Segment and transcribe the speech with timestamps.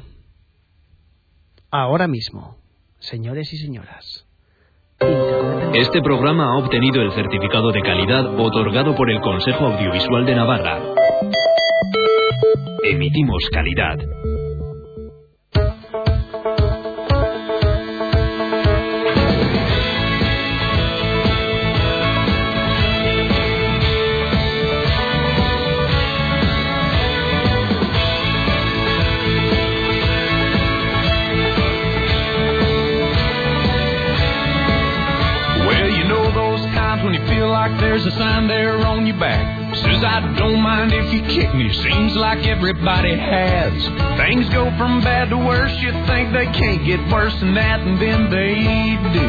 [1.70, 2.56] Ahora mismo,
[2.98, 4.24] señores y señoras.
[5.74, 10.78] Este programa ha obtenido el certificado de calidad otorgado por el Consejo Audiovisual de Navarra.
[12.84, 13.98] Emitimos calidad.
[38.08, 39.74] A sign there on your back.
[39.76, 41.70] Says I don't mind if you kick me.
[41.72, 43.72] Seems like everybody has.
[44.16, 45.72] Things go from bad to worse.
[45.82, 48.54] You think they can't get worse than that, and then they
[49.12, 49.26] do.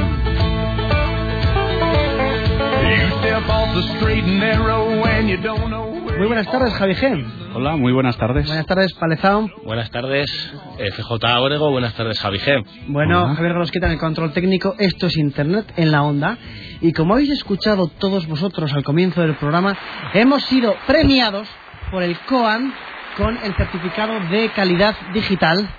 [2.87, 6.95] You step off the straight and narrow, and you don't know Muy buenas tardes, Javi
[6.95, 7.25] G.
[7.53, 8.45] Hola, muy buenas tardes.
[8.45, 9.49] Buenas tardes, Palezao.
[9.63, 10.29] Buenas tardes,
[10.77, 11.71] FJ Orego.
[11.71, 12.61] Buenas tardes, Javi G.
[12.87, 13.35] Bueno, Hola.
[13.35, 14.75] Javier Grosqueta en el control técnico.
[14.79, 16.37] Esto es Internet en la Onda.
[16.81, 19.77] Y como habéis escuchado todos vosotros al comienzo del programa,
[20.13, 21.47] hemos sido premiados
[21.89, 22.73] por el COAN
[23.15, 25.69] con el certificado de calidad digital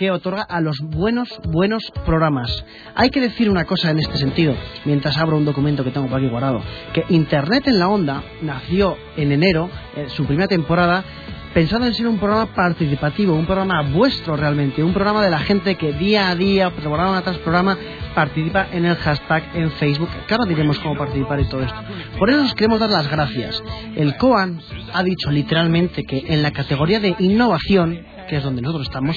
[0.00, 2.64] que otorga a los buenos, buenos programas.
[2.94, 4.54] Hay que decir una cosa en este sentido,
[4.86, 6.62] mientras abro un documento que tengo por aquí guardado,
[6.94, 11.04] que Internet en la Onda nació en enero, eh, su primera temporada,
[11.52, 15.74] pensando en ser un programa participativo, un programa vuestro realmente, un programa de la gente
[15.74, 17.76] que día a día, programa tras programa,
[18.14, 20.08] participa en el hashtag en Facebook.
[20.26, 21.78] Que ahora diremos cómo participar y todo esto.
[22.18, 23.62] Por eso os queremos dar las gracias.
[23.96, 24.60] El COAN
[24.92, 29.16] ha dicho literalmente que en la categoría de innovación, que es donde nosotros estamos,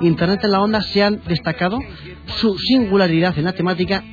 [0.00, 1.80] Internet en la Onda se han destacado
[2.36, 4.04] su singularidad en la temática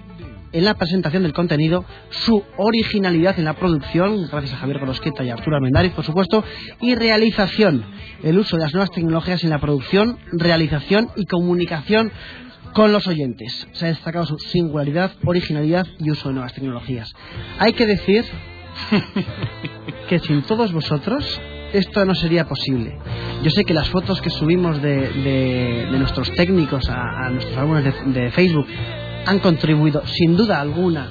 [0.52, 5.30] en la presentación del contenido, su originalidad en la producción, gracias a Javier Gorosqueta y
[5.30, 6.44] Arturo Almendáriz, por supuesto,
[6.82, 7.86] y realización,
[8.24, 12.12] el uso de las nuevas tecnologías en la producción, realización y comunicación
[12.74, 13.68] con los oyentes.
[13.74, 17.14] Se ha destacado su singularidad, originalidad y uso de nuevas tecnologías.
[17.60, 18.26] Hay que decir
[20.10, 21.40] que sin todos vosotros
[21.74, 22.98] esto no sería posible.
[23.44, 27.84] Yo sé que las fotos que subimos de, de- nuestros técnicos a, a nuestros álbumes
[27.86, 28.68] de, de Facebook
[29.26, 31.08] han contribuido sin duda alguna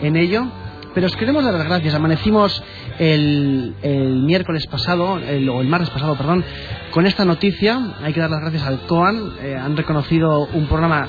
[0.00, 0.46] en ello,
[0.94, 1.94] pero os queremos dar las gracias.
[1.94, 2.62] Amanecimos
[2.98, 6.44] el, el miércoles pasado, el- o el martes pasado, perdón,
[6.90, 7.94] con esta noticia.
[8.02, 9.32] Hay que dar las gracias al COAN.
[9.42, 11.08] eh, han reconocido un programa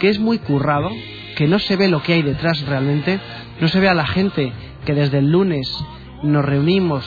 [0.00, 0.90] que es muy currado,
[1.36, 3.20] que no se ve lo que hay detrás realmente,
[3.60, 4.52] no se ve a la gente
[4.84, 5.68] que desde el lunes
[6.24, 7.04] nos reunimos,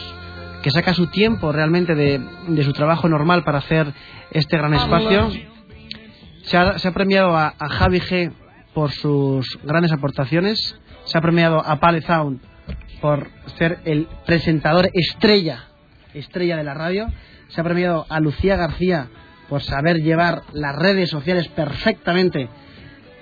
[0.66, 3.94] que saca su tiempo realmente de, de su trabajo normal para hacer
[4.31, 5.30] este gran espacio.
[6.42, 8.31] Se ha, se ha premiado a, a Javi G
[8.74, 12.42] por sus grandes aportaciones, se ha premiado a Pale Sound
[13.00, 15.66] por ser el presentador estrella,
[16.16, 17.09] estrella de la radio,
[17.50, 19.09] se ha premiado a Lucía García
[19.47, 22.50] por saber llevar las redes sociales perfectamente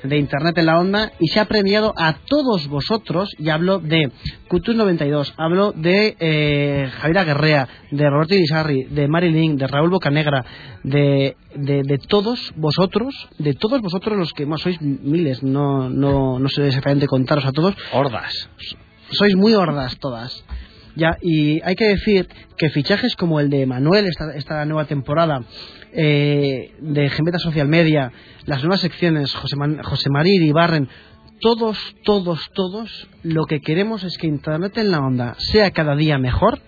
[0.03, 4.11] de Internet en la Onda y se ha premiado a todos vosotros, y hablo de
[4.49, 10.45] Cutus92, hablo de eh, Javier Aguerrea, de Roberto Irizarri, de Marilyn, de Raúl Bocanegra,
[10.83, 16.39] de, de, de todos vosotros, de todos vosotros los que más sois miles, no, no,
[16.39, 18.49] no sé exactamente contaros a todos, Hordas.
[19.11, 20.43] sois muy hordas todas.
[20.95, 22.27] Ya, y hay que decir
[22.57, 25.43] que fichajes como el de Manuel, esta, esta nueva temporada,
[25.91, 28.11] eh, de Gembeta Social Media,
[28.45, 30.87] las nuevas secciones, José, Man- José María Barren,
[31.41, 36.17] todos, todos, todos, lo que queremos es que Internet en la onda sea cada día
[36.19, 36.59] mejor,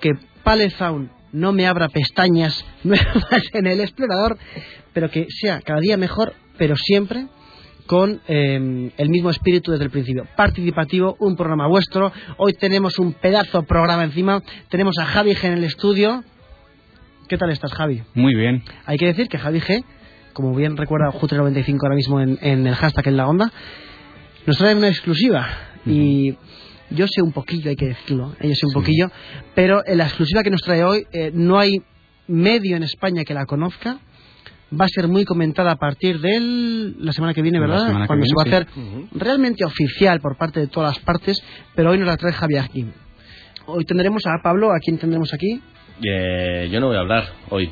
[0.00, 0.10] que
[0.42, 4.38] Palezaun no me abra pestañas nuevas en el explorador,
[4.92, 7.26] pero que sea cada día mejor, pero siempre
[7.86, 10.26] con eh, el mismo espíritu desde el principio.
[10.36, 12.12] Participativo, un programa vuestro.
[12.36, 14.42] Hoy tenemos un pedazo programa encima.
[14.68, 16.24] Tenemos a Javi G en el estudio.
[17.28, 18.02] ¿Qué tal estás, Javi?
[18.14, 18.62] Muy bien.
[18.84, 19.84] Hay que decir que Javi G,
[20.32, 23.52] como bien recuerda Jutre95 ahora mismo en, en el hashtag en la onda,
[24.46, 25.48] nos trae una exclusiva.
[25.84, 26.36] Y
[26.90, 29.10] yo sé un poquillo, hay que decirlo, eh, yo sé un poquillo,
[29.54, 31.78] pero en la exclusiva que nos trae hoy eh, no hay
[32.28, 33.98] medio en España que la conozca.
[34.78, 38.06] Va a ser muy comentada a partir de la semana que viene, ¿verdad?
[38.06, 38.66] Cuando se va a hacer
[39.12, 41.42] realmente oficial por parte de todas las partes,
[41.74, 42.86] pero hoy nos la trae Javi aquí.
[43.66, 45.60] Hoy tendremos a Pablo, ¿a quién tendremos aquí?
[46.02, 47.70] Eh, yo no voy a hablar hoy.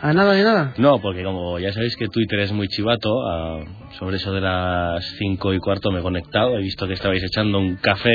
[0.00, 0.74] ¿A nada ni nada?
[0.78, 3.64] No, porque como ya sabéis que Twitter es muy chivato, ah,
[3.98, 7.58] sobre eso de las cinco y cuarto me he conectado, he visto que estabais echando
[7.58, 8.14] un café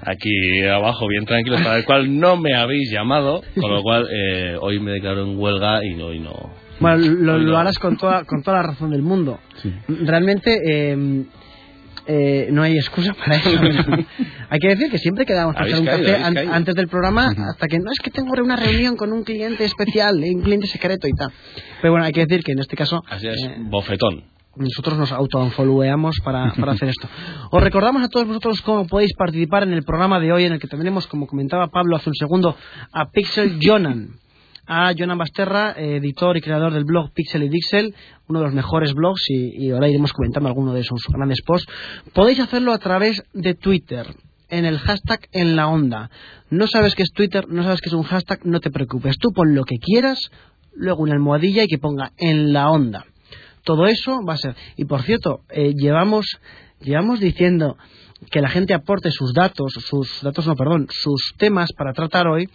[0.00, 4.56] aquí abajo bien tranquilo, para el cual no me habéis llamado, con lo cual eh,
[4.58, 8.42] hoy me declaro en huelga y hoy no, Bueno, lo, lo harás con toda, con
[8.42, 9.40] toda la razón del mundo.
[9.62, 9.72] Sí.
[9.88, 11.24] Realmente eh,
[12.06, 13.50] eh, no hay excusa para eso.
[14.50, 16.52] hay que decir que siempre quedamos para hacer un café habéis an- caído.
[16.52, 20.16] antes del programa hasta que no es que tengo una reunión con un cliente especial,
[20.16, 21.30] un cliente secreto y tal.
[21.80, 24.24] Pero bueno, hay que decir que en este caso Así es, eh, bofetón.
[24.56, 27.08] nosotros nos autoanfollowemos para, para hacer esto.
[27.50, 30.60] Os recordamos a todos vosotros cómo podéis participar en el programa de hoy, en el
[30.60, 32.56] que tendremos, como comentaba Pablo hace un segundo,
[32.92, 34.10] a Pixel Jonan.
[34.66, 37.94] A Jonan Basterra, editor y creador del blog Pixel y Dixel,
[38.28, 41.72] uno de los mejores blogs, y, y ahora iremos comentando alguno de sus grandes posts.
[42.12, 44.06] Podéis hacerlo a través de Twitter,
[44.48, 46.10] en el hashtag en la onda.
[46.50, 49.18] No sabes qué es Twitter, no sabes qué es un hashtag, no te preocupes.
[49.18, 50.30] Tú pon lo que quieras,
[50.74, 53.06] luego una almohadilla y que ponga en la onda
[53.66, 54.54] todo eso va a ser.
[54.76, 56.38] Y por cierto, eh, llevamos,
[56.80, 57.76] llevamos diciendo
[58.30, 62.48] que la gente aporte sus datos, sus datos no, perdón, sus temas para tratar hoy.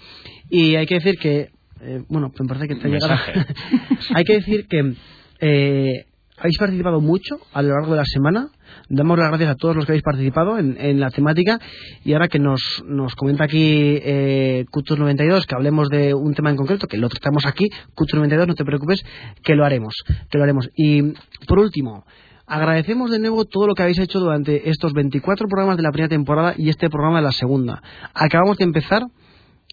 [0.49, 1.49] Y hay que decir que,
[1.81, 3.15] eh, bueno, me parece que te ha llegado.
[3.15, 3.45] Mensaje.
[4.15, 4.93] hay que decir que
[5.39, 6.05] eh,
[6.37, 8.49] habéis participado mucho a lo largo de la semana.
[8.89, 11.59] Damos las gracias a todos los que habéis participado en, en la temática.
[12.03, 16.57] Y ahora que nos, nos comenta aquí eh, Culture92 que hablemos de un tema en
[16.57, 19.03] concreto, que lo tratamos aquí, Culture92, no te preocupes,
[19.43, 19.95] que lo haremos.
[20.29, 20.69] Que lo haremos.
[20.75, 21.13] Y
[21.47, 22.05] por último,
[22.47, 26.09] agradecemos de nuevo todo lo que habéis hecho durante estos 24 programas de la primera
[26.09, 27.81] temporada y este programa de la segunda.
[28.13, 29.03] Acabamos de empezar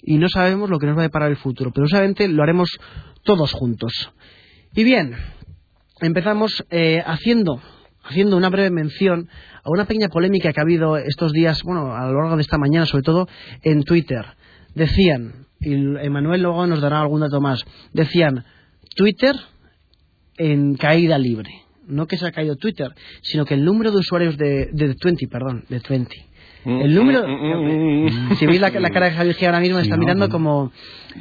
[0.02, 2.70] y no sabemos lo que nos va a deparar el futuro, pero seguramente lo haremos
[3.24, 4.10] todos juntos.
[4.74, 5.14] Y bien,
[6.00, 7.60] empezamos eh, haciendo,
[8.04, 9.28] haciendo una breve mención
[9.64, 12.58] a una pequeña polémica que ha habido estos días, bueno, a lo largo de esta
[12.58, 13.28] mañana, sobre todo
[13.62, 14.24] en Twitter.
[14.74, 18.44] Decían, y Emanuel luego nos dará algún dato más, decían,
[18.94, 19.34] Twitter
[20.36, 21.50] en caída libre.
[21.86, 25.26] No que se ha caído Twitter, sino que el número de usuarios de, de 20,
[25.28, 26.27] perdón, de 20.
[26.68, 27.24] El número.
[28.36, 30.32] Si veis la, la cara de Javier Gil ahora mismo, me está no, mirando no.
[30.32, 30.72] como.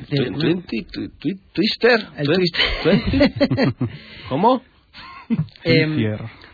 [0.09, 2.07] de- Twenty, twi- Twister.
[2.17, 3.73] El Twister.
[4.29, 4.61] ¿Cómo?
[5.63, 5.97] Em,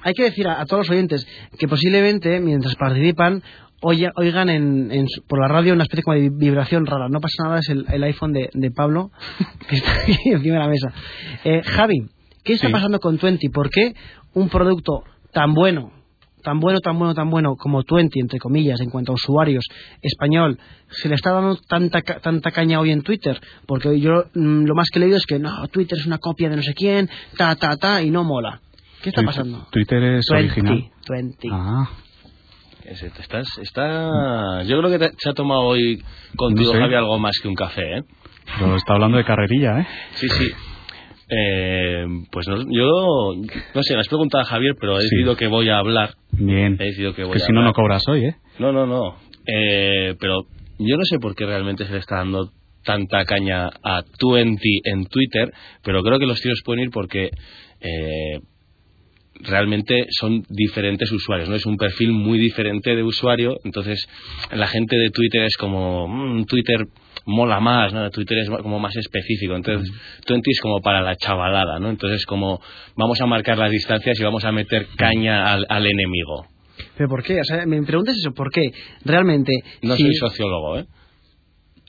[0.02, 1.28] hay que decir a, a todos los oyentes
[1.60, 3.44] que posiblemente, mientras participan,
[3.82, 7.08] oya- oigan en, en su- por la radio una especie como de vibración rara.
[7.10, 9.12] No pasa nada, es el, el iPhone de, de Pablo
[9.68, 10.94] que está aquí encima de la mesa.
[11.44, 12.08] Eh, Javi,
[12.44, 12.74] ¿qué está Sí.
[12.74, 13.50] pasando con Twenty?
[13.50, 13.94] ¿Por qué
[14.34, 15.92] un producto tan bueno,
[16.44, 19.66] tan bueno, tan bueno, tan bueno como Twenty, entre comillas, en cuanto a usuarios
[20.02, 20.60] español,
[20.90, 23.40] se le está dando tanta, ca- tanta caña hoy en Twitter?
[23.66, 26.50] Porque yo mm, lo más que he leído es que no, Twitter es una copia
[26.50, 28.60] de no sé quién, ta, ta, ta, y no mola.
[29.02, 29.68] ¿Qué está pasando?
[29.72, 30.90] Twitter es original.
[31.10, 31.48] 20.
[31.52, 31.90] Ah,
[32.86, 34.64] Estás, está...
[34.64, 36.04] Yo creo que te- se ha tomado hoy
[36.36, 36.80] contigo, No sé.
[36.84, 38.04] Javi, algo más que un café, ¿eh?
[38.60, 39.88] pero está hablando de carrerilla, ¿eh?
[40.16, 40.50] Sí, sí.
[41.30, 43.34] Eh, pues no, yo,
[43.74, 45.06] no sé, me has preguntado a Javier, pero he Sí.
[45.06, 46.16] decidido que voy a hablar.
[46.32, 46.78] Bien.
[46.80, 48.36] He decidido que voy que a si no, no cobras hoy, ¿eh?
[48.60, 49.16] No, no, no.
[49.48, 50.44] Eh, pero
[50.80, 52.50] yo no sé por qué realmente se le está dando
[52.84, 55.52] tanta caña a Twenty en Twitter,
[55.84, 57.30] pero creo que los tiros pueden ir porque
[57.80, 58.40] eh,
[59.44, 61.56] realmente son diferentes usuarios, ¿no?
[61.56, 64.06] Es un perfil muy diferente de usuario, entonces
[64.52, 66.88] la gente de Twitter es como, "Mm, Twitter
[67.26, 68.10] mola más, ¿no?
[68.10, 69.92] Twitter es como más específico, entonces
[70.26, 71.90] Twenty es como para la chavalada, ¿no?
[71.90, 72.60] Entonces como
[72.98, 76.48] vamos a marcar las distancias y vamos a meter caña al, al enemigo.
[76.98, 77.40] ¿Pero por qué?
[77.40, 78.72] O sea, me preguntas eso, ¿por qué?
[79.06, 79.54] Realmente,
[79.84, 80.86] No si soy sociólogo, ¿eh?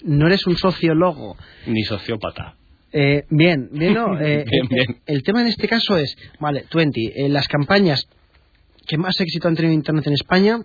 [0.04, 1.36] no eres un sociólogo,
[1.66, 2.54] Ni sociópata.
[2.96, 4.18] Eh, bien, bien, no.
[4.20, 5.00] eh, Bien, el- bien.
[5.04, 8.06] El, tema en este caso es, vale, Twenty, eh, las campañas
[8.86, 10.58] que más éxito han tenido en Internet en España,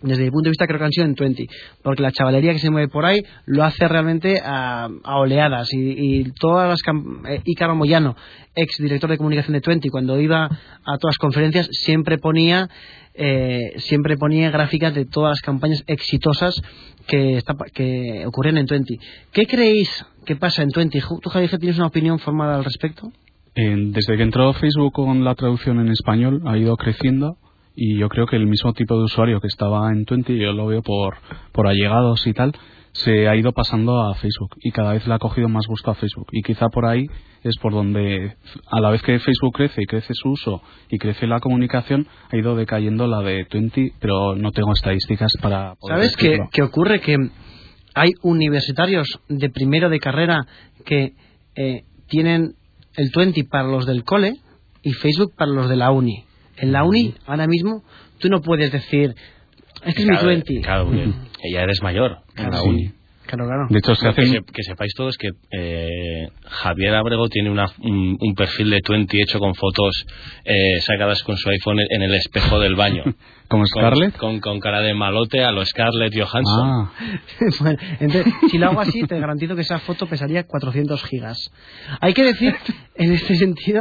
[0.00, 1.46] desde mi punto de vista creo que han sido en Twenty,
[1.82, 6.20] porque la chavalería que se mueve por ahí lo hace realmente a, a oleadas y,
[6.20, 6.80] y todas las
[7.28, 8.16] eh, Ícaro Moyano,
[8.54, 12.70] ex director de comunicación de Twenty, cuando iba a todas las conferencias siempre ponía
[13.12, 16.54] eh, siempre ponía gráficas de todas las campañas exitosas
[17.10, 18.98] que, está- que ocurrían en Twenty.
[19.32, 19.88] ¿Qué creéis
[20.24, 21.00] que pasa en Twenty?
[21.22, 23.10] ¿Tú, Javier, tienes una opinión formada al respecto?
[23.54, 27.36] Eh, desde que entró Facebook con la traducción en español ha ido creciendo
[27.74, 30.66] y yo creo que el mismo tipo de usuario que estaba en Twenty, yo lo
[30.66, 31.16] veo por,
[31.52, 32.52] por allegados y tal,
[33.04, 35.94] se ha ido pasando a Facebook y cada vez le ha cogido más gusto a
[35.94, 37.06] Facebook y quizá por ahí
[37.42, 38.36] es por donde
[38.70, 42.36] a la vez que Facebook crece y crece su uso y crece la comunicación ha
[42.36, 46.16] ido decayendo la de Twenty pero no tengo estadísticas para poder ¿Sabes
[46.50, 47.00] qué ocurre?
[47.00, 47.16] Que
[47.94, 50.46] hay universitarios de primero de carrera
[50.84, 51.14] que
[51.56, 52.54] eh, tienen
[52.96, 54.34] el 20 para los del cole
[54.82, 56.24] y Facebook para los de la uni.
[56.56, 57.82] En la uni, ahora mismo,
[58.18, 59.14] tú no puedes decir,
[59.84, 60.60] este es mi Claro, 20.
[60.60, 61.12] Claro, porque
[61.52, 62.18] ya eres mayor.
[62.36, 62.68] La sí.
[62.68, 62.92] uni.
[63.30, 63.66] Claro, claro.
[63.70, 64.32] De hecho, se Lo que, hacen...
[64.44, 69.20] se- que sepáis todos que eh, Javier Abrego tiene una- un, un perfil de Twenty
[69.22, 70.04] hecho con fotos
[70.44, 73.04] eh, sacadas con su iPhone en el espejo del baño.
[73.48, 74.16] ¿Como Con- Scarlett?
[74.16, 76.70] Con, con cara de malote a lo Scarlett Johansson.
[76.70, 76.92] Ah,
[77.60, 81.50] Bueno, entonces, si lo hago así, te garantizo que esa foto pesaría 400 gigas.
[82.00, 82.54] Hay que decir,
[82.96, 83.80] en este sentido,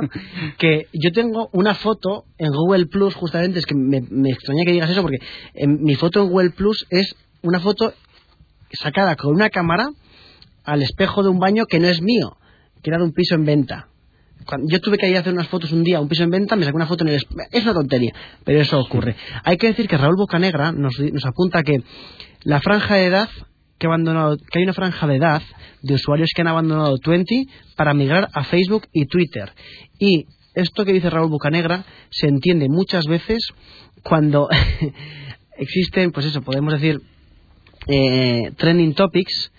[0.58, 4.72] que yo tengo una foto en Google Plus, justamente, es que me, me extraña que
[4.74, 5.18] digas eso, porque
[5.56, 7.94] en- mi foto en Google Plus es una foto
[8.72, 9.90] sacada con una cámara
[10.64, 12.38] al espejo de un baño que no es mío,
[12.84, 13.88] que era de un piso en venta.
[14.64, 16.56] Yo tuve que ir a hacer unas fotos un día a un piso en venta,
[16.56, 17.20] me saqué una foto en el...
[17.20, 19.16] espe- Es una tontería, pero eso ocurre.
[19.44, 20.94] Hay que decir que Raúl Bocanegra nos,
[21.26, 21.84] apunta que
[22.44, 23.30] la franja de edad
[23.78, 25.42] que, abandonado, que hay una franja de edad
[25.82, 29.52] de usuarios que han abandonado Twenty para migrar a Facebook y Twitter.
[30.00, 33.40] Y esto que dice Raúl Bocanegra se entiende muchas veces
[34.04, 34.48] cuando
[35.58, 37.02] existen, pues eso, podemos decir,
[37.88, 39.52] eh, trending topics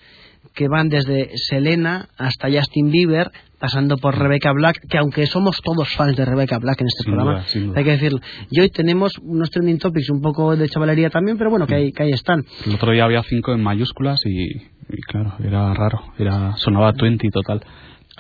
[0.55, 5.89] que van desde Selena hasta Justin Bieber, pasando por Rebecca Black, que aunque somos todos
[5.95, 7.79] fans de Rebecca Black en este Sin programa, duda, sin duda.
[7.79, 8.21] hay que decirlo.
[8.50, 11.93] Y hoy tenemos unos trending topics un poco de chavalería también, pero bueno, que ahí,
[11.93, 12.45] que ahí están.
[12.67, 16.03] el otro día había cinco en mayúsculas y, y claro, era raro.
[16.19, 17.62] Era, sonaba 20 total.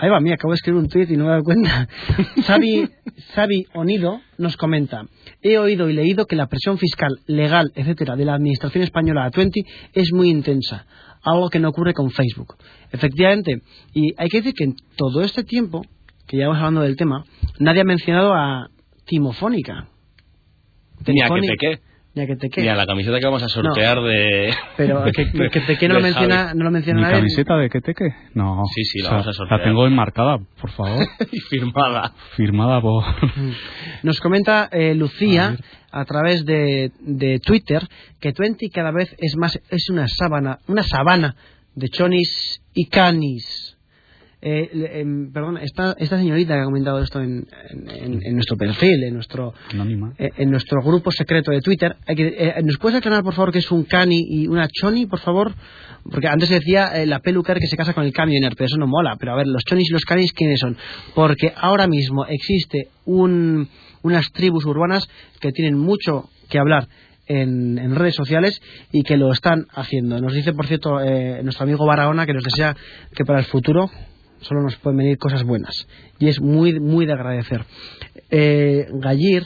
[0.00, 1.88] Ahí va, mira, acabo de escribir un tweet y no me he dado cuenta.
[2.46, 2.88] Xavi,
[3.34, 5.04] Xavi Onido nos comenta:
[5.42, 9.30] He oído y leído que la presión fiscal, legal, etcétera, de la administración española a
[9.30, 9.60] Twenty
[9.92, 10.86] es muy intensa,
[11.22, 12.56] algo que no ocurre con Facebook.
[12.92, 13.60] Efectivamente,
[13.94, 15.82] y hay que decir que en todo este tiempo
[16.26, 17.24] que llevamos hablando del tema,
[17.58, 18.68] nadie ha mencionado a
[19.06, 19.88] Timofónica.
[21.06, 21.89] Ni a que Timofónica- te qué.
[22.14, 22.50] Ni a que te.
[22.56, 24.52] Mira, la camiseta que vamos a sortear de.
[24.76, 27.16] Pero que, que, que te qué no lo menciona, no lo menciona ¿Mi nadie.
[27.18, 28.14] camiseta de que teque?
[28.34, 28.64] No.
[28.74, 29.60] Sí, sí, la O sea, vamos a sortear.
[29.60, 31.06] La tengo enmarcada, por favor.
[31.30, 32.12] y firmada.
[32.34, 33.04] Firmada por...
[34.02, 35.56] Nos comenta eh, Lucía
[35.92, 37.86] a, través de, de Twitter
[38.18, 41.36] que Twenty cada vez es más es una sábana una sabana
[41.76, 43.69] de chonis y canis.
[44.42, 44.70] Eh,
[45.00, 47.46] em, perdón, esta, esta señorita que ha comentado esto en,
[47.88, 49.52] en- en- nuestro perfil, en nuestro
[50.18, 51.96] eh, en nuestro grupo secreto de Twitter.
[52.06, 55.52] Eh, ¿Nos puedes aclarar, por favor, qué es un cani y una choni, por favor?
[56.10, 58.86] Porque antes decía eh, la peluquer que se casa con el camioner, pero eso no
[58.86, 59.16] mola.
[59.20, 60.74] Pero a ver, los chonis y los canis, ¿quiénes son?
[61.14, 63.68] Porque ahora mismo existe un-
[64.02, 65.06] unas tribus urbanas
[65.38, 66.88] que tienen mucho que hablar
[67.26, 68.58] en, en redes sociales
[68.90, 70.18] y que lo están haciendo.
[70.18, 72.74] Nos dice, por cierto, eh, nuestro amigo Barahona que nos desea
[73.14, 73.90] que para el futuro
[74.40, 75.86] solo nos pueden venir cosas buenas.
[76.18, 77.64] Y es muy, muy de agradecer.
[78.30, 79.44] Eh, Gallir,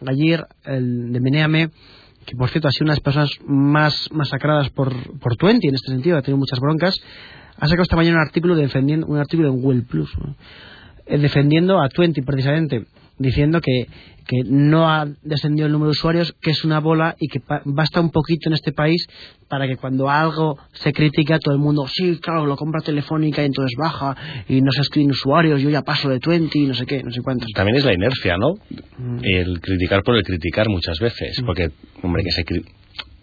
[0.00, 1.70] Gallir, el de Meneame,
[2.26, 5.74] que por cierto ha sido una de las personas más masacradas por, por Twenty en
[5.74, 6.94] este sentido, ha tenido muchas broncas,
[7.56, 10.10] ha sacado esta mañana un artículo defendiendo, un artículo en Google Plus.
[11.06, 12.86] Eh, defendiendo a Twenty precisamente,
[13.18, 13.88] diciendo que,
[14.26, 18.00] que no ha descendido el número de usuarios, que es una bola y que basta
[18.00, 19.06] un poquito en este país
[19.48, 23.46] para que cuando algo se critica todo el mundo, sí, claro, lo compra Telefónica y
[23.46, 24.16] entonces baja
[24.48, 27.10] y no se escriben usuarios, yo ya paso de 20 y no sé qué, no
[27.10, 27.48] sé cuántos.
[27.54, 28.54] También es la inercia, ¿no?
[28.98, 29.18] Mm.
[29.24, 31.42] El criticar por el criticar muchas veces.
[31.44, 31.70] Porque,
[32.02, 32.64] hombre, que se cri-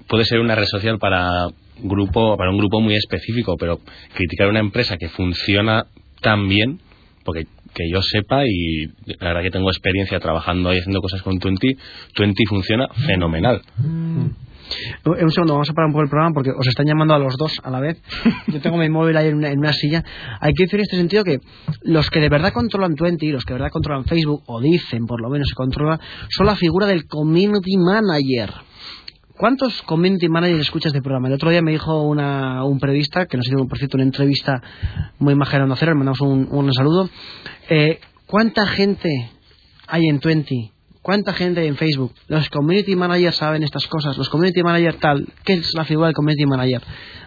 [0.08, 1.48] puede ser una red social para
[1.80, 3.80] grupo para un grupo muy específico, pero
[4.16, 5.86] criticar una empresa que funciona
[6.22, 6.80] tan bien,
[7.24, 7.46] porque
[7.77, 8.88] que yo sepa y
[9.19, 11.77] la verdad que tengo experiencia trabajando ahí haciendo cosas con Twenty,
[12.15, 13.62] Twenty funciona fenomenal.
[15.05, 17.19] Eh, Un segundo, vamos a parar un poco el programa porque os están llamando a
[17.19, 18.01] los dos a la vez.
[18.48, 20.03] Yo tengo mi móvil ahí en una, en una silla.
[20.41, 21.38] Hay que decir en este sentido que
[21.84, 25.22] los que de verdad controlan Twenty, los que de verdad controlan Facebook, o dicen por
[25.22, 28.50] lo menos se controla, son la figura del community manager.
[29.38, 31.27] ¿Cuántos community managers escuchas de programa?
[31.27, 34.62] El otro día me dijo una, un periodista, que nos hizo, por cierto, una entrevista
[35.20, 37.08] muy en Cero, le mandamos un, un saludo.
[37.70, 39.29] Eh, ¿Cuánta gente
[39.88, 40.72] hay en Twenty?
[41.03, 42.13] ¿Cuánta gente hay en Facebook?
[42.27, 44.17] Los community managers saben estas cosas.
[44.17, 45.27] Los community managers tal.
[45.46, 46.82] ¿Qué es la figura del community manager?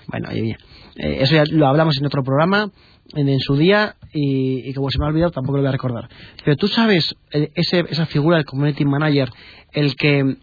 [0.09, 0.31] Bueno.
[0.33, 0.57] Eh,
[0.97, 2.71] eso ya lo hablamos en otro programa,
[3.15, 5.73] en, en su día, y, y como se me ha olvidado, tampoco lo voy a
[5.73, 6.09] recordar.
[6.45, 9.31] Pero tú sabes, eh, ese, esa figura del community manager,
[9.73, 10.37] el que,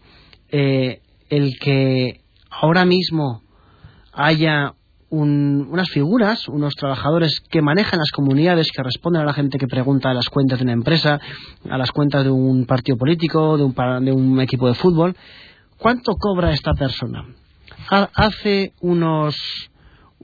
[0.50, 2.20] eh, el que
[2.50, 3.42] ahora mismo
[4.12, 4.74] haya
[5.10, 9.66] un- unas figuras, unos trabajadores que manejan las comunidades, que responden a la gente que
[9.66, 11.18] pregunta a las cuentas de una empresa,
[11.68, 15.16] a las cuentas de un partido político, de un, de un equipo de fútbol.
[15.78, 17.24] ¿Cuánto cobra esta persona?
[17.90, 19.36] Ha- hace unos,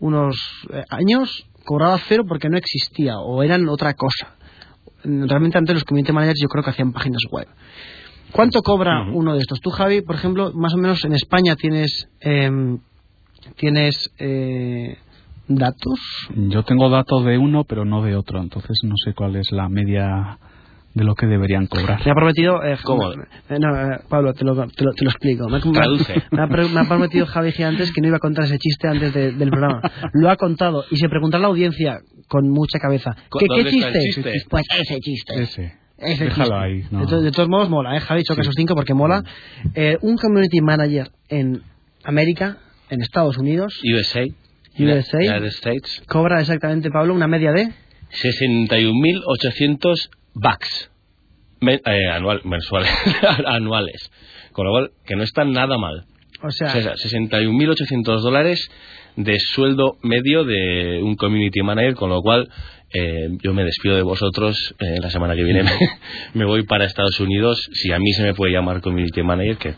[0.00, 0.36] unos
[0.70, 4.34] eh, años cobraba cero porque no existía o eran otra cosa.
[5.02, 7.46] Realmente antes los community managers yo creo que hacían páginas web.
[8.34, 9.60] ¿Cuánto cobra uno de estos?
[9.60, 12.78] Tú, Javi, por ejemplo, más o menos en España tienes em,
[13.56, 14.96] tienes eh,
[15.48, 16.00] datos.
[16.34, 19.68] Yo tengo datos de uno, pero no de otro, entonces no sé cuál es la
[19.68, 20.38] media
[20.94, 22.00] de lo que deberían cobrar.
[22.04, 22.62] Me ha prometido.
[22.64, 23.12] eh, ¿Cómo?
[23.12, 23.16] eh,
[23.60, 25.48] no, eh, Pablo, te lo, te lo, te lo explico.
[25.48, 26.14] Me, ha- Traduce.
[26.30, 28.88] Me ha, pre- me ha prometido Javi Gigantes que no iba a contar ese chiste
[28.88, 29.80] antes de- del programa.
[30.12, 31.98] Lo ha contado y se preguntará la audiencia
[32.28, 33.14] con mucha cabeza.
[33.28, 34.00] ¿Cu- ¿Qué, qué chiste?
[34.00, 34.32] chiste?
[34.48, 35.42] Pues ese chiste.
[35.42, 35.83] Ese.
[35.98, 37.00] Ese Déjalo ahí, no.
[37.00, 38.00] De, to- de todos modos, mola, ¿eh?
[38.00, 38.48] Javi, choca Sí.
[38.48, 39.22] esos cinco porque mola.
[39.74, 41.62] Eh, un community manager en
[42.04, 42.58] América,
[42.90, 44.24] en Estados Unidos, USA.
[44.78, 45.18] USA.
[45.18, 46.02] United States.
[46.08, 47.68] cobra exactamente, Pablo, una media de.
[48.10, 50.90] 61.800 bucks.
[51.60, 52.90] Men- eh, anual, mensuales.
[53.46, 54.10] anuales.
[54.52, 56.04] Con lo cual, que no está nada mal.
[56.42, 58.68] O sea, O sea, 61.800 dólares
[59.16, 62.48] de sueldo medio de un community manager, con lo cual
[62.94, 65.62] eh, yo me despido de vosotros eh, la semana que viene.
[65.64, 65.70] Me,
[66.34, 67.68] me voy para Estados Unidos.
[67.72, 69.74] Si a mí se me puede llamar community manager, que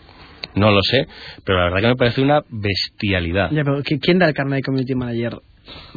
[0.54, 1.06] no lo sé,
[1.44, 3.50] pero la verdad que me parece una bestialidad.
[3.50, 5.38] Ya, pero ¿qui- ¿quién da el carnet de community manager?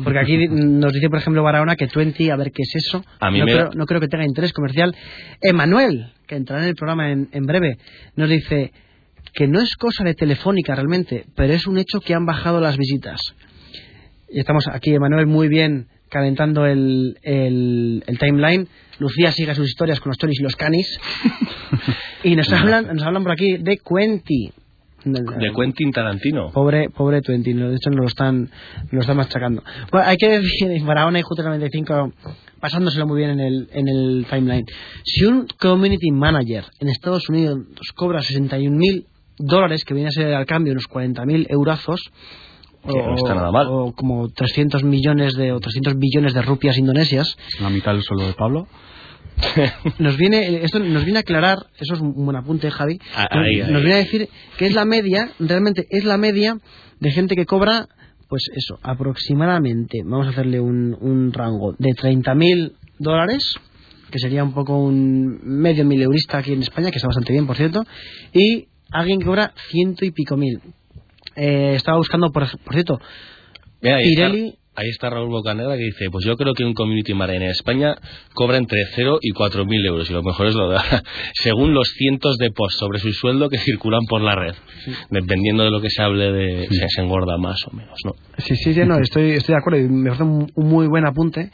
[0.03, 3.03] Porque aquí nos dice, por ejemplo, Barahona que 20, a ver qué es eso.
[3.19, 4.95] A mí no, me creo, no creo que tenga interés comercial.
[5.41, 7.77] Emanuel, que entrará en el programa en, en breve,
[8.15, 8.71] nos dice
[9.33, 12.77] que no es cosa de telefónica realmente, pero es un hecho que han bajado las
[12.77, 13.19] visitas.
[14.31, 18.67] Y estamos aquí, Emanuel, muy bien calentando el, el, el timeline.
[18.99, 20.99] Lucía sigue sus historias con los tonis y los canis.
[22.23, 24.51] y nos hablan, nos hablan por aquí de Quenti.
[25.03, 26.51] De Quentin Tarantino.
[26.51, 28.49] Pobre, pobre Twenty, de hecho nos lo están,
[28.91, 29.63] lo están machacando.
[29.91, 32.13] Bueno, hay que decir, Barahona y Juto 95
[32.59, 34.65] pasándoselo muy bien en el, en el timeline.
[35.05, 37.59] Si un community manager en Estados Unidos
[37.95, 39.05] cobra 61.000
[39.37, 42.01] dólares, que viene a ser al cambio unos 40.000 eurazos,
[42.85, 43.67] Que no está nada mal.
[43.69, 48.27] o como 300 millones de, o 300 billones de rupias indonesias, La mitad del sueldo
[48.27, 48.67] de Pablo.
[49.99, 53.29] nos viene esto nos viene a aclarar eso es un buen apunte Javi Ah,
[53.69, 56.57] nos, viene a decir que es la media realmente es la media
[56.99, 57.87] de gente que cobra
[58.27, 63.55] pues eso aproximadamente vamos a hacerle un, un rango de 30.000 dólares
[64.11, 67.47] que sería un poco un medio mil eurista aquí en España que está bastante bien
[67.47, 67.85] por cierto
[68.33, 70.59] y alguien que cobra ciento y pico mil
[71.35, 72.99] Eh, estaba buscando por, por cierto
[73.81, 76.73] Mira, ahí, Pirelli- está, ahí está Raúl Bocanegra que dice, pues yo creo que un
[76.73, 77.95] community manager en España
[78.33, 81.73] cobra entre 0 y 4 mil euros y lo mejor es lo de ahora, según
[81.73, 84.55] los cientos de posts sobre su sueldo que circulan por la red.
[85.09, 86.67] Dependiendo de lo que se hable de...
[86.69, 88.13] Se, se engorda más o menos, ¿no?
[88.37, 91.05] Sí, sí, sí, no, estoy, estoy de acuerdo y me parece un, un muy buen
[91.05, 91.51] apunte.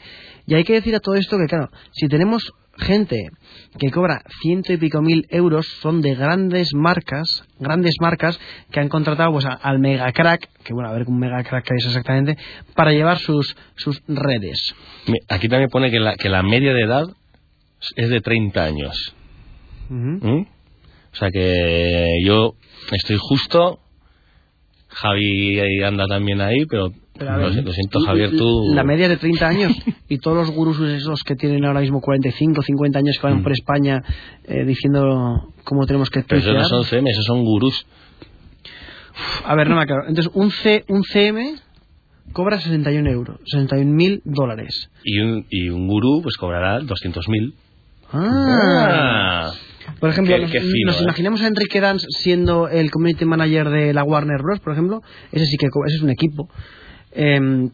[0.48, 3.28] Y hay que decir a todo esto que, claro, si tenemos gente
[3.78, 8.38] que cobra ciento y pico mil euros, son de grandes marcas, grandes marcas
[8.70, 11.86] que han contratado pues, al mega crack, que bueno, a ver un mega crack es
[11.86, 12.36] exactamente,
[12.74, 14.74] para llevar sus, sus redes.
[15.28, 17.04] Aquí también pone que la, que la media de edad
[17.96, 19.14] es de 30 años.
[19.88, 20.40] ¿Mm?
[21.12, 22.54] O sea que yo
[22.92, 23.80] estoy justo.
[24.96, 28.72] Javi anda también ahí, pero, Pero ver, lo siento, Javier, tú.
[28.74, 29.72] La media de 30 años
[30.08, 33.52] y todos los gurús esos que tienen ahora mismo 45, 50 años que van por
[33.52, 34.02] España
[34.44, 37.86] eh, diciendo cómo tenemos que Pero esos no son CM, esos son gurús.
[39.44, 40.08] A ver, no me aclaro.
[40.08, 41.56] Entonces, un, C, un CM
[42.32, 44.90] cobra 61 euros, 61 mil dólares.
[45.04, 47.52] Y un, y un gurú, pues cobrará 200.000.
[48.12, 49.52] Ah.
[50.00, 51.04] Por ejemplo, Qué- nos, qué fino, nos ¿eh?
[51.04, 55.02] imaginamos a Enrique Dance siendo el community manager de la Warner Bros., por ejemplo.
[55.32, 56.48] Ese sí que ese es un equipo.
[57.12, 57.68] Eh,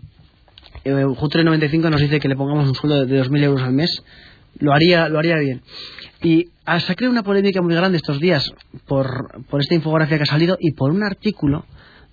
[0.85, 4.03] eh, Jutre95 nos dice que le pongamos un sueldo de 2.000 euros al mes.
[4.59, 5.63] Lo haría, lo haría bien.
[6.23, 8.53] Y ah, se ha creado una polémica muy grande estos días
[8.87, 11.65] por, por esta infografía que ha salido y por un artículo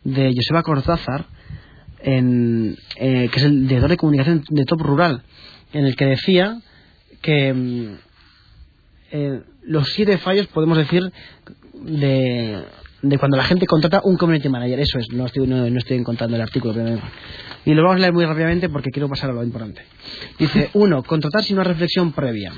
[0.03, 1.25] de Joseba Cortázar,
[2.01, 5.21] en, eh, que es el director de comunicación de Top Rural,
[5.73, 6.57] en el que decía
[7.21, 7.93] que mm,
[9.11, 11.01] eh, los siete fallos, podemos decir,
[11.73, 12.63] de,
[13.01, 14.79] de cuando la gente contrata un community manager.
[14.79, 16.73] Eso es, no estoy, no, no estoy encontrando el artículo.
[16.73, 16.99] pero-
[17.65, 19.81] y lo vamos a leer muy rápidamente porque quiero pasar a lo importante.
[20.39, 22.51] Dice, uno, contratar sin una reflexión previa.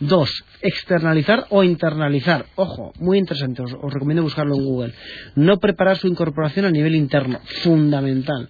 [0.00, 2.46] Dos, externalizar o internalizar.
[2.56, 4.94] Ojo, muy interesante, os, os recomiendo buscarlo en Google.
[5.36, 8.48] No preparar su incorporación a nivel interno, fundamental.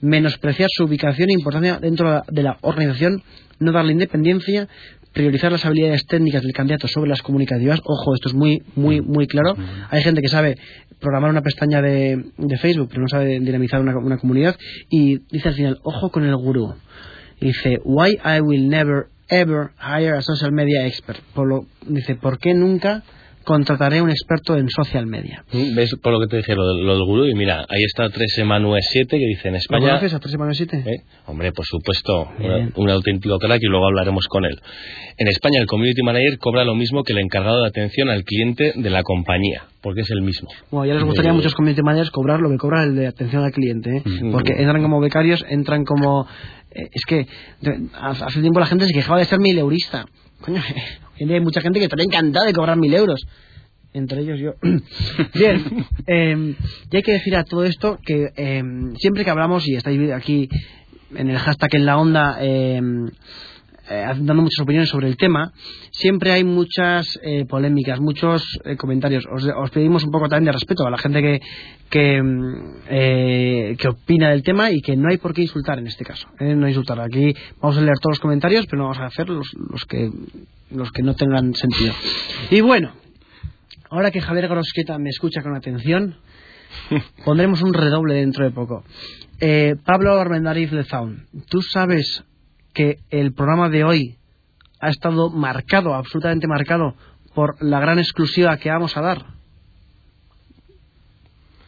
[0.00, 3.22] Menospreciar su ubicación e importancia dentro de la- de la organización,
[3.58, 4.68] no darle independencia,
[5.16, 7.80] priorizar las habilidades técnicas del candidato sobre las comunicativas.
[7.84, 9.56] Ojo, esto es muy, muy, muy claro.
[9.88, 10.56] Hay gente que sabe
[11.00, 14.56] programar una pestaña de, de Facebook, pero no sabe dinamizar una, una comunidad.
[14.90, 16.74] Y dice al final, ojo con el gurú.
[17.40, 21.18] Y dice, why I will never ever hire a social media expert.
[21.34, 23.02] Por lo, dice, ¿por qué nunca
[23.46, 25.44] contrataré a un experto en social media?
[25.52, 25.74] ¿Mm?
[25.74, 27.24] ¿Ves por lo que te dije, lo, del- lo del gurú?
[27.26, 29.86] Y mira, ahí está 3 Emanuel 7 que dice en ¿Lo España...
[29.88, 30.82] conoces a 3 semanas 7?
[30.84, 31.02] ¿Eh?
[31.26, 34.60] Hombre, por supuesto, una- un auténtico crack y luego hablaremos con él.
[35.16, 38.72] En España el community manager cobra lo mismo que el encargado de atención al cliente
[38.74, 40.48] de la compañía, porque es el mismo.
[40.70, 43.44] Bueno, ya les gustaría a muchos community managers cobrar lo que cobra el de atención
[43.44, 44.02] al cliente, ¿eh?
[44.04, 44.32] Mm.
[44.32, 46.26] porque entran como becarios, entran como...
[46.72, 47.26] eh, es que
[47.94, 50.04] hace tiempo la gente se quejaba de ser mileurista.
[50.42, 50.60] Coño,
[51.18, 53.26] Y hay mucha gente que estaría encantada de cobrar mil euros.
[53.92, 54.54] Entre ellos yo.
[55.34, 56.54] Bien, eh,
[56.90, 58.62] y hay que decir a todo esto que eh,
[58.98, 60.48] siempre que hablamos, y estáis aquí
[61.14, 62.80] en el hashtag en la onda, eh,
[63.88, 65.52] eh, dando muchas opiniones sobre el tema,
[65.90, 69.24] siempre hay muchas eh, polémicas, muchos eh, comentarios.
[69.30, 71.40] Os, os pedimos un poco también de respeto a la gente que,
[71.88, 75.86] que, mm, eh, que opina del tema y que no hay por qué insultar en
[75.86, 76.28] este caso.
[76.40, 77.00] no insultar.
[77.00, 80.10] Aquí vamos a leer todos los comentarios, pero no vamos a hacer los, los, que,
[80.70, 81.94] los que no tengan sentido.
[82.50, 82.92] Y bueno,
[83.90, 86.16] ahora que Javier Grosqueta me escucha con atención,
[87.24, 88.84] pondremos un redoble dentro de poco.
[89.84, 92.24] Pablo Armendariz Lezaun, ¿tú sabes
[92.76, 94.18] que el programa de hoy
[94.80, 96.94] ha estado marcado, absolutamente marcado,
[97.34, 99.24] por la gran exclusiva que vamos a dar?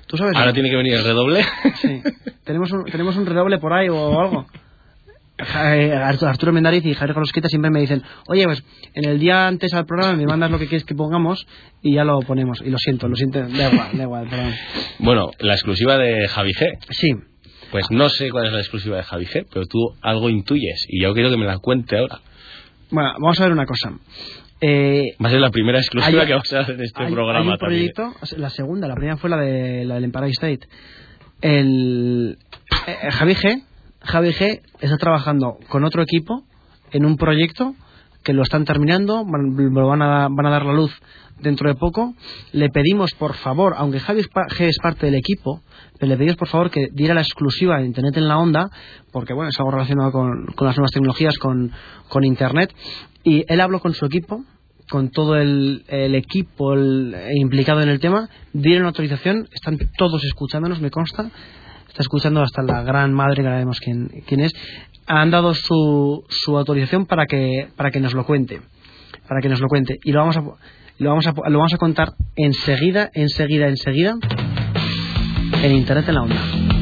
[0.06, 0.36] ¿Tú sabes?
[0.36, 1.42] Ahora tiene que venir el redoble.
[1.76, 2.02] Sí.
[2.44, 4.46] ¿Tenemos, un, ¿Tenemos un redoble por ahí o algo?
[5.38, 9.86] Arturo Mendariz y Javier Colosqueta siempre me dicen, oye, pues en el día antes al
[9.86, 11.46] programa me mandas lo que quieres que pongamos
[11.80, 12.60] y ya lo ponemos.
[12.60, 14.54] Y lo siento, lo siento, da igual, da igual, perdón.
[14.98, 16.78] Bueno, la exclusiva de Javi G.
[16.90, 17.08] Sí,
[17.70, 21.02] Pues no sé cuál es la exclusiva de Javi G, pero tú algo intuyes y
[21.02, 22.20] yo quiero que me la cuente ahora.
[22.90, 23.92] bueno, vamos a ver una cosa.
[24.60, 27.12] Eh, Va a ser la primera exclusiva Hay- que vamos a hacer en este hay,
[27.12, 27.92] programa hay un también.
[27.92, 30.60] proyecto, sea, la segunda, la primera fue la de la del Empire State.
[31.40, 32.38] El
[32.86, 33.62] eh, Javi G,
[34.02, 36.44] Javi G está trabajando con otro equipo
[36.90, 37.74] en un proyecto
[38.28, 40.92] que lo están terminando, van, lo van a, van a dar la luz
[41.40, 42.12] dentro de poco.
[42.52, 45.62] Le pedimos, por favor, aunque Javi es parte del equipo,
[45.98, 48.68] pero le pedimos, por favor, que diera la exclusiva de Internet en la onda,
[49.12, 51.72] porque, bueno, es algo relacionado con, las nuevas tecnologías, con,
[52.22, 52.70] Internet.
[53.24, 54.44] Y él habló con su equipo,
[54.90, 60.90] con todo el, equipo el- implicado en el tema, dieron autorización, están todos escuchándonos, me
[60.90, 61.30] consta,
[61.88, 64.52] está escuchando hasta la gran madre, que quién, quién es,
[65.08, 68.60] han dado su, su autorización para que, para que nos lo cuente,
[69.26, 70.42] para que nos lo cuente, y lo vamos a,
[70.98, 74.14] lo vamos a, lo vamos a contar enseguida, enseguida, enseguida,
[75.62, 76.77] en Internet en la onda.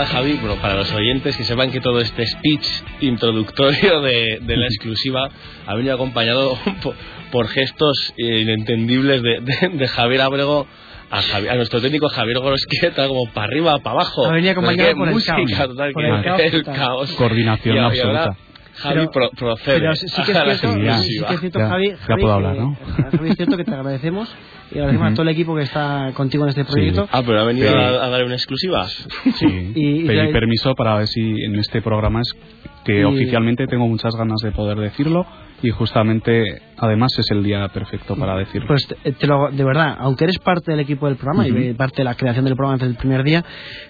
[0.00, 2.66] Nada, Javi, bueno, para los oyentes que sepan que todo este speech
[3.00, 5.28] introductorio de, de la exclusiva
[5.66, 6.94] ha venido acompañado por,
[7.30, 10.66] por gestos inentendibles de, de- de Javier Abrego
[11.10, 14.26] a, Javi- a nuestro técnico Javier Gorosquieta, como para arriba, para abajo.
[14.26, 15.68] Ha venido acompañado por el caos.
[15.68, 16.76] total, Por que- el caos el total.
[16.76, 17.10] caos.
[17.12, 18.20] Coordinación Y a- y absoluta.
[18.24, 18.36] ahora
[18.80, 20.98] Javi Pero- pro- procede Pero sí, sí que a la es cierto, ya.
[20.98, 22.76] sí que es cierto Ya- Javi, ya Javi, puedo que- hablar, ¿no?
[23.12, 24.36] Javi, es cierto que te agradecemos
[24.70, 25.14] y agradecemos a Ujú.
[25.16, 27.08] todo el equipo que está contigo en este proyecto.
[27.12, 27.74] Ah, pero ha venido Sí.
[27.74, 28.86] a, a dar una exclusiva.
[28.86, 29.02] Sí,
[29.74, 32.32] Y- y pedí ya- permiso para ver si en este programa es
[32.84, 35.26] que Y- oficialmente tengo muchas ganas de poder decirlo
[35.62, 38.66] y justamente además es el día perfecto para decirlo.
[38.68, 41.58] Pues te, te lo, de verdad, aunque eres parte del equipo del programa Ujú.
[41.58, 43.44] y parte de la creación del programa desde el primer día,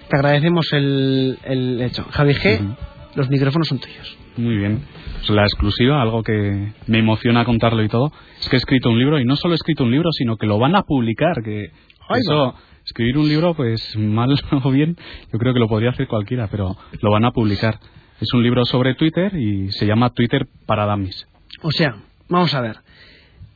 [0.08, 2.04] te agradecemos el, el hecho.
[2.10, 2.74] Javi G, Ujú.
[3.14, 4.16] los micrófonos son tuyos.
[4.40, 4.82] Muy bien.
[5.18, 8.98] Pues la exclusiva, algo que me emociona contarlo y todo, es que he escrito un
[8.98, 11.42] libro y no solo he escrito un libro, sino que lo van a publicar.
[11.44, 11.70] Que
[12.16, 12.54] eso,
[12.86, 14.96] escribir un libro, pues mal o bien,
[15.30, 17.78] yo creo que lo podría hacer cualquiera, pero lo van a publicar.
[18.18, 21.26] Es un libro sobre Twitter y se llama Twitter para Dummies.
[21.60, 21.96] O sea,
[22.28, 22.76] vamos a ver.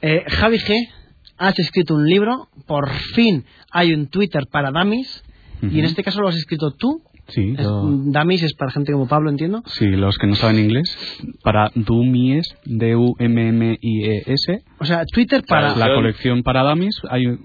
[0.02, 0.88] Eh, Javi G,
[1.38, 5.24] has escrito un libro, por fin hay un Twitter para Dummies,
[5.62, 7.02] y en este caso lo has escrito tú.
[7.28, 9.62] Sí, yo- Dummies es para gente como Pablo, entiendo.
[9.66, 10.94] sí, los que no saben inglés,
[11.42, 15.74] para Dummies, D-U-M-M-I-E-S, O sea, Twitter para...
[15.76, 17.00] La colección para Dummies.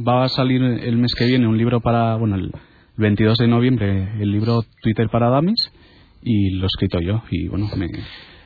[0.05, 2.51] Va a salir el mes que viene un libro para, bueno, el
[2.97, 5.71] 22 de noviembre, el libro Twitter para Dummies,
[6.21, 7.23] y lo he escrito yo.
[7.31, 7.87] Y bueno, me,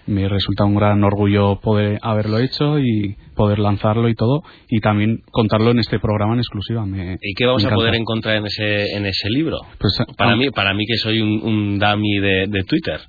[0.06, 5.22] me resulta un gran orgullo poder haberlo hecho y poder lanzarlo y todo, y también
[5.32, 6.86] contarlo en este programa en exclusiva.
[6.86, 9.60] Me, ¿Y qué vamos a poder encontrar en ese, en ese libro?
[9.80, 13.00] Pues, Para ah, mí, para mí que soy un, un dummy de, de Twitter.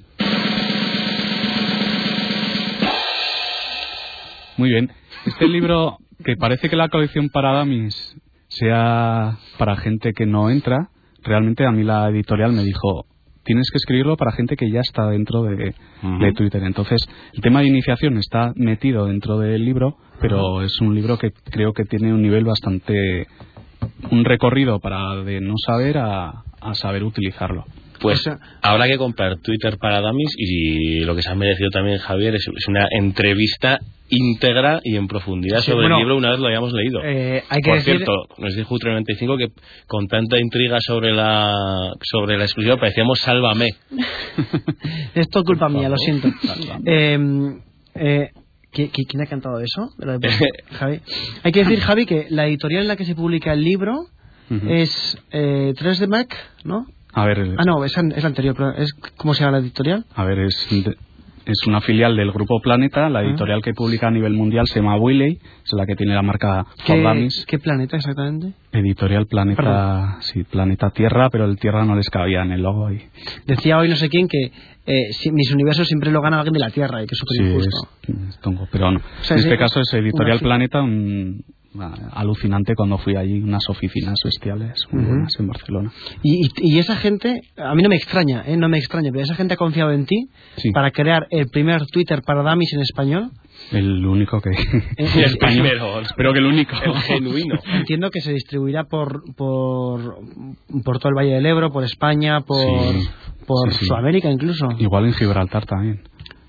[4.56, 4.90] Muy bien.
[5.26, 8.16] Este libro, que parece que la colección para dummies
[8.48, 10.90] sea para gente que no entra,
[11.22, 13.06] realmente a mí la editorial me dijo,
[13.44, 15.74] tienes que escribirlo para gente que ya está dentro de,
[16.34, 16.62] Twitter.
[16.64, 21.30] Entonces, el tema de iniciación está metido dentro del libro, pero es un libro que
[21.50, 23.26] creo que tiene un nivel bastante...
[24.10, 27.64] un recorrido para de no saber a, a saber utilizarlo.
[28.00, 28.28] Pues
[28.60, 32.46] habrá que comprar Twitter para dummies y lo que se ha merecido también Javier es
[32.68, 33.78] una entrevista
[34.08, 37.00] íntegra y en profundidad Sí, sobre bueno, el libro una vez lo hayamos leído.
[37.02, 39.48] Eh, hay que Por decir, cierto, nos dijo U35 que
[39.86, 41.54] con tanta intriga sobre la
[42.02, 43.68] sobre la exclusiva parecíamos Sálvame.
[45.14, 46.28] esto es culpa mía, lo siento.
[46.84, 47.18] Eh,
[47.94, 48.30] eh,
[48.72, 49.88] ¿qui- qui- ¿Quién ha cantado eso?
[50.72, 51.00] Javi.
[51.42, 54.06] Hay que decir, Javi, que la editorial en la que se publica el libro
[54.50, 54.68] Ujú.
[54.68, 56.86] es eh, 3 de Mac, ¿no?
[57.12, 59.62] A ver, Ah, no, es, an- es la anterior, pero es, ¿cómo se llama la
[59.62, 60.04] editorial?
[60.14, 60.96] a ver es, de-
[61.46, 63.06] es una filial del grupo Planeta.
[63.06, 63.10] Ah.
[63.10, 66.22] La editorial que publica a nivel mundial se llama Wiley, es la que tiene la
[66.22, 67.28] marca ¿Qué.
[67.46, 68.52] ¿Qué planeta exactamente?
[68.72, 70.22] Editorial Planeta, Perdón.
[70.22, 73.00] sí, Planeta Tierra, pero el Tierra no les cabía en el logo y
[73.46, 74.50] Decía hoy no sé quién que
[74.86, 77.36] eh, si- mis universos siempre lo gana alguien de la Tierra y que es súper
[77.36, 77.88] sí, injusto.
[78.02, 79.00] es, es tongo, pero no.
[79.22, 81.54] sea, en sí, este caso es Editorial Planeta, un- ah,
[82.12, 85.10] alucinante cuando fui allí, unas oficinas bestiales muy Ujú.
[85.12, 85.92] buenas en Barcelona.
[86.22, 88.56] Y, y, esa gente, a mí no me extraña, ¿eh?
[88.56, 90.70] no me extraña, pero esa gente ha confiado en ti Sí.
[90.72, 93.30] para crear el primer Twitter para Damis en español.
[93.72, 94.50] El único que...
[94.96, 96.00] El primero.
[96.00, 96.76] Espero que el único.
[96.84, 97.54] El genuino.
[97.72, 100.18] Entiendo que se distribuirá por, por,
[100.84, 103.08] por todo el Valle del Ebro, por España, por, Sí,
[103.46, 103.84] por sí.
[103.86, 104.68] Sudamérica incluso.
[104.78, 106.02] Igual en Gibraltar también.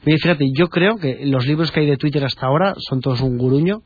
[0.08, 3.22] Oye, fíjate, yo creo que los libros que hay de Twitter hasta ahora son todos
[3.22, 3.82] un guruño,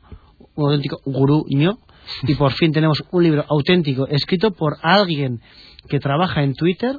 [0.54, 1.78] un auténtico guruño,
[2.22, 5.40] y por fin tenemos un libro auténtico escrito por alguien
[5.88, 6.96] que trabaja en Twitter,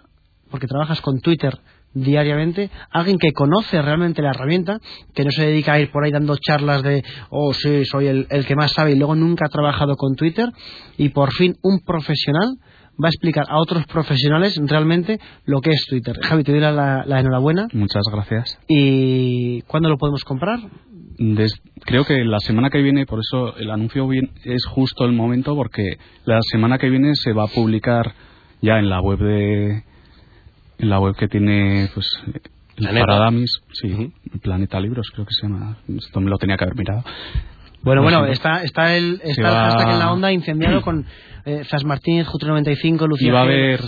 [0.49, 1.57] porque trabajas con Twitter
[1.93, 4.79] diariamente, alguien que conoce realmente la herramienta,
[5.13, 8.27] que no se dedica a ir por ahí dando charlas de, oh sí, soy el,
[8.29, 10.49] el que más sabe y luego nunca ha trabajado con Twitter,
[10.97, 12.55] y por fin un profesional
[13.03, 16.15] va a explicar a otros profesionales realmente lo que es Twitter.
[16.21, 17.67] Javi, te doy la, la- la enhorabuena.
[17.73, 18.57] Muchas gracias.
[18.67, 20.59] ¿Y cuándo lo podemos comprar?
[21.23, 25.11] Des- creo que la semana que viene, por eso el anuncio bien- es justo el
[25.11, 28.13] momento, porque la semana que viene se va a publicar
[28.61, 29.83] ya en la web de
[30.79, 32.07] en la web que tiene pues
[32.75, 33.05] Planeta.
[33.05, 34.11] Paradamis, sí.
[34.41, 35.77] Planeta Libros creo que se llama.
[35.95, 37.03] Esto me lo tenía que haber mirado.
[37.83, 41.05] Bueno, bueno, está, está el, está el hashtag en la onda incendiado con
[41.45, 43.27] eh, Zas Martín, Jutro95, Lucía.
[43.27, 43.81] Y va a haber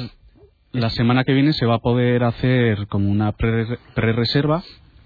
[0.71, 4.61] la semana que viene se va a poder hacer como una pre- pre-reserva,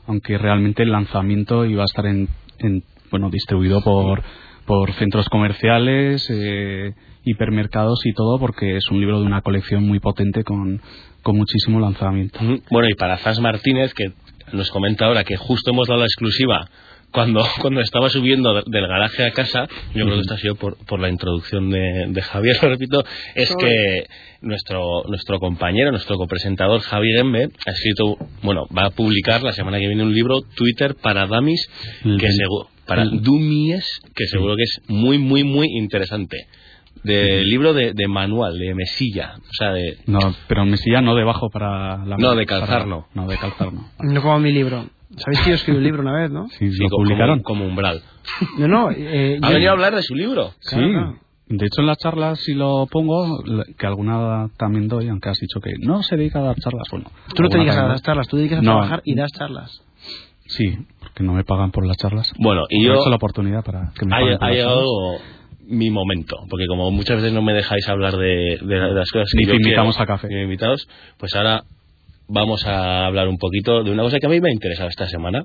[0.08, 2.28] aunque realmente el lanzamiento iba a estar en,
[2.60, 4.24] en, bueno distribuido por
[4.66, 6.94] por centros comerciales, eh,
[7.24, 10.82] hipermercados y todo, porque es un libro de una colección muy potente con,
[11.24, 12.38] con muchísimo lanzamiento.
[12.70, 14.12] Bueno, y para Zas Martínez, que
[14.52, 16.70] nos comenta ahora que justo hemos dado la exclusiva
[17.12, 20.56] cuando, cuando estaba subiendo de- del garaje a casa, yo creo que esto ha sido
[20.56, 23.04] por, por la introducción de, de Javier, lo repito,
[23.36, 24.06] es que
[24.42, 29.80] nuestro, nuestro compañero, nuestro copresentador Javi Gembe ha escrito, bueno, va a publicar la semana
[29.80, 31.68] que viene un libro, Twitter para Damis,
[32.04, 36.48] El- que seguro, para Dummies, que seguro que es muy, muy, muy interesante.
[37.04, 41.50] De libro de, de manual, de mesilla, o sea, de, No, pero Mesilla no debajo
[41.50, 43.08] para la No, de calzar para- no.
[43.14, 43.90] No, de calzar no.
[44.00, 44.90] No como mi libro.
[45.16, 46.48] ¿Sabéis que yo escribí un libro una vez, no?
[46.50, 47.42] Sí, sí, lo como- publicaron.
[47.44, 48.02] como umbral.
[48.58, 48.92] No, no.
[48.92, 50.52] eh, Ha yo- venido a hablar de su libro.
[50.60, 51.16] Sí, Claro, claro.
[51.48, 53.42] de hecho en las charlas si lo pongo,
[53.78, 57.10] que alguna también doy, aunque has dicho que no se dedica a dar charlas, bueno.
[57.34, 58.72] Tú no te dedicas a dar charlas, tú te dedicas a No.
[58.72, 59.82] trabajar y das charlas.
[60.48, 62.32] Sí, porque no me pagan por las charlas.
[62.40, 64.86] Bueno, y yo Aprovecho la oportunidad para que me paguen por ha llegado
[65.70, 69.38] mi momento, porque como muchas veces no me dejáis hablar de, de las cosas que
[69.40, 70.42] Ni yo te invitamos quiero, a café.
[70.44, 71.64] invitados, pues ahora
[72.28, 75.08] vamos a hablar un poquito de una cosa que a mí me ha interesado esta
[75.08, 75.44] semana.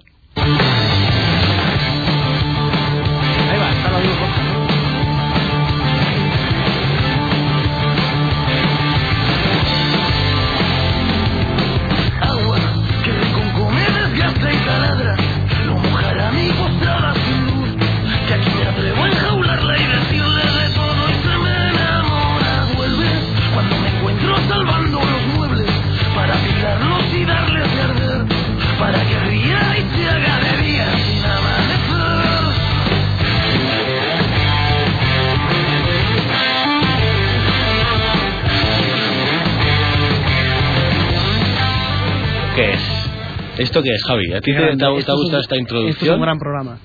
[43.72, 44.32] ¿Esto qué es, Javi?
[44.34, 46.14] ¿A ti te, te ha, es gustado esta Esto es introducción?
[46.16, 46.78] un gran programa.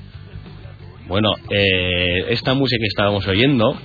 [1.09, 3.77] Bueno, eh, esta música que estábamos oyendo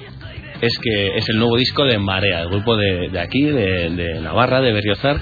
[0.60, 4.20] es que es el nuevo disco de Marea, el grupo de, de aquí, de, de
[4.20, 5.20] Navarra, de Berriozar,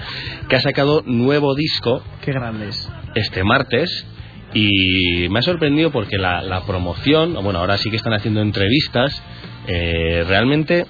[0.48, 2.86] que ha sacado nuevo disco Qué grandes.
[3.14, 4.06] este martes
[4.52, 9.22] y me ha sorprendido porque la, la promoción, bueno, ahora sí que están haciendo entrevistas,
[9.68, 10.84] eh, realmente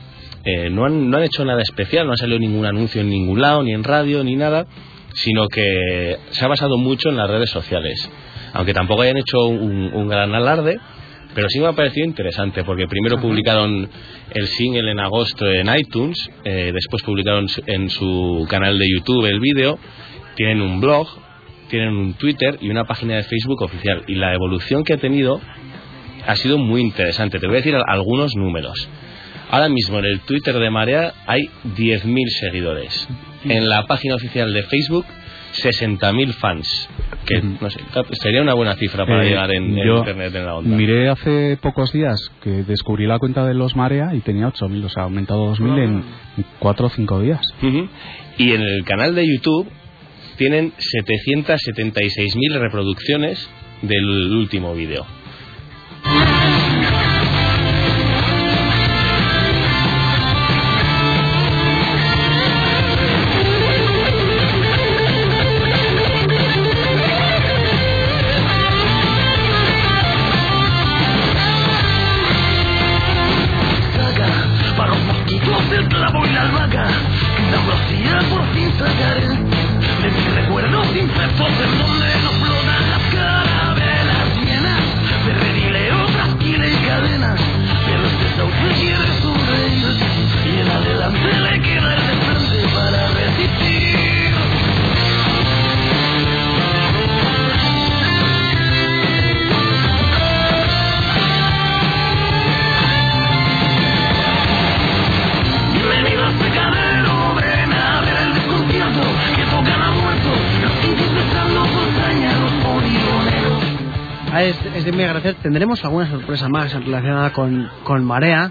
[0.45, 3.41] eh, no, han, no han hecho nada especial, no ha salido ningún anuncio en ningún
[3.41, 4.67] lado, ni en radio, ni nada,
[5.15, 8.11] sino que se ha basado mucho en las redes sociales.
[8.53, 10.79] Aunque tampoco hayan hecho un, un gran alarde,
[11.35, 13.89] pero sí me ha parecido interesante porque primero publicaron
[14.31, 19.41] el single en agosto en iTunes, eh, después publicaron en su canal de YouTube el
[19.41, 19.79] vídeo,
[20.37, 21.09] tienen un blog
[21.71, 24.03] tienen un Twitter y una página de Facebook oficial.
[24.09, 25.41] Y la evolución que ha tenido
[26.27, 27.39] ha sido muy interesante.
[27.39, 28.89] Te voy a decir algunos números.
[29.51, 33.09] Ahora mismo en el Twitter de Marea hay 10.000 seguidores.
[33.45, 35.07] En la página oficial de Facebook
[35.55, 36.89] 60.000 fans.
[37.27, 37.81] Que no sé,
[38.13, 40.77] sería una buena cifra para Eh, llegar en, en yo internet en la onda.
[40.77, 44.89] Miré hace pocos días que descubrí la cuenta de los Marea y tenía 8.000, o
[44.89, 46.05] sea, ha aumentado 2.000 en
[46.59, 47.41] 4 o 5 días.
[48.39, 49.69] Y en el canal de YouTube
[50.37, 53.49] tienen 776.000 reproducciones
[53.83, 55.05] del último vídeo.
[115.43, 118.51] Tendremos alguna sorpresa más relacionada con, con Marea.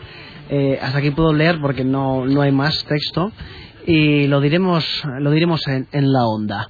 [0.50, 3.32] Eh, hasta aquí puedo leer porque no, no hay más texto.
[3.88, 4.86] Y lo diremos,
[5.20, 6.70] lo diremos en, en la onda.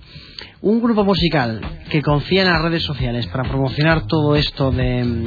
[0.62, 1.60] Un grupo musical
[1.90, 5.26] que confía en las redes sociales para promocionar todo esto de,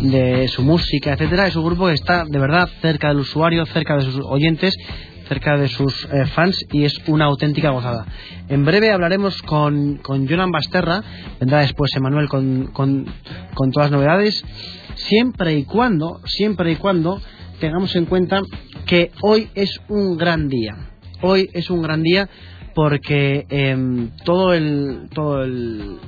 [0.00, 3.96] de su música, etcétera, es un grupo que está de verdad cerca del usuario, cerca
[3.96, 4.74] de sus oyentes,
[5.28, 8.06] cerca de sus eh, fans y es una auténtica gozada.
[8.48, 11.02] En breve hablaremos con, con Jonan Basterra,
[11.40, 13.06] vendrá después Emanuel con, con,
[13.54, 14.44] con todas las novedades,
[14.94, 17.20] siempre y cuando, siempre y cuando
[17.60, 18.42] tengamos en cuenta
[18.86, 20.76] que hoy es un gran día.
[21.22, 22.28] Hoy es un gran día
[22.74, 25.98] porque em, todo el todo el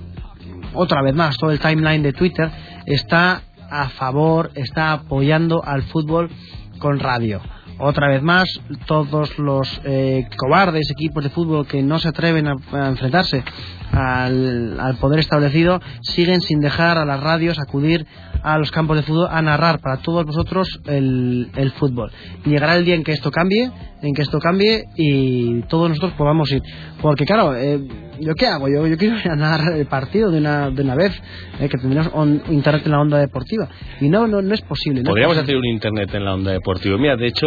[0.75, 2.51] otra vez más todo el timeline de Twitter
[2.85, 6.31] está a favor, está apoyando al fútbol
[6.79, 7.41] con radio.
[7.79, 8.49] Otra vez más,
[8.87, 13.45] todos los eh, cobardes equipos de fútbol que no se atreven a, a enfrentarse
[13.93, 18.07] al, al poder establecido siguen sin dejar a las radios acudir
[18.43, 22.11] a los campos de fútbol a narrar para todos vosotros el, el fútbol.
[22.45, 23.71] Llegará el día en que esto cambie,
[24.03, 26.63] en que esto cambie y todos nosotros podamos ir.
[27.03, 27.81] Porque claro, eh,
[28.21, 28.69] ¿yo qué hago?
[28.69, 31.13] Yo, yo quiero narrar el partido de una, de una vez,
[31.61, 33.69] eh, que tendremos on- internet en la onda deportiva.
[34.01, 35.03] Y no, no, no es posible.
[35.03, 36.97] no Podríamos hacer un internet en la onda deportiva.
[36.97, 37.47] Mira, de hecho,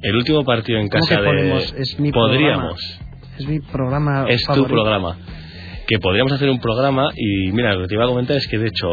[0.00, 1.26] el último partido en ¿Cómo casa de...
[1.26, 1.74] podemos?
[1.76, 2.80] Es mi Podríamos.
[3.00, 3.36] programa.
[3.38, 4.24] Es mi programa.
[4.28, 5.16] Es tu programa.
[5.90, 8.58] Que podríamos hacer un programa y mira, lo que te iba a comentar es que
[8.58, 8.90] de hecho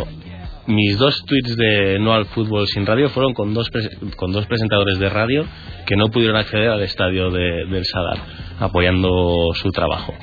[0.65, 3.69] mis dos tweets de No al Fútbol sin radio fueron con dos,
[4.17, 5.45] con dos presentadores de radio
[5.85, 8.17] que no pudieron acceder al estadio de- del Sadar,
[8.59, 10.13] apoyando su trabajo.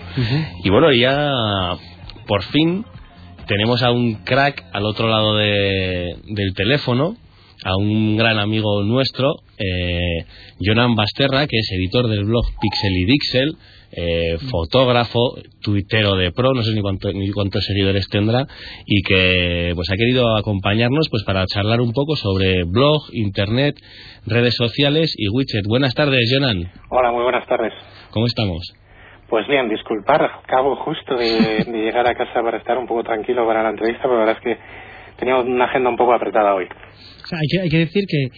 [0.64, 1.30] Y bueno, ya
[2.26, 2.84] por fin
[3.46, 7.16] tenemos a un crack al otro lado de- del teléfono,
[7.64, 10.26] a un gran amigo nuestro, eh,
[10.60, 13.52] Jonan Basterra, que es editor del blog Pixel y Dixel,
[13.96, 18.46] eh, fotógrafo, tuitero de pro, no sé ni, cuánto- ni cuántos seguidores tendrá,
[18.86, 23.76] y que pues ha querido acompañarnos pues para charlar un poco sobre blog, internet,
[24.26, 25.64] redes sociales y widget.
[25.68, 26.70] Buenas tardes, Jonan.
[26.90, 27.72] Hola, muy buenas tardes.
[28.10, 28.74] ¿Cómo estamos?
[29.28, 33.46] Pues bien, disculpar, acabo justo de, de llegar a casa para estar un poco tranquilo
[33.46, 34.62] para la entrevista, pero la verdad es que
[35.18, 36.66] teníamos una agenda un poco apretada hoy.
[37.24, 38.30] O sea, hay, que, hay que decir que eh,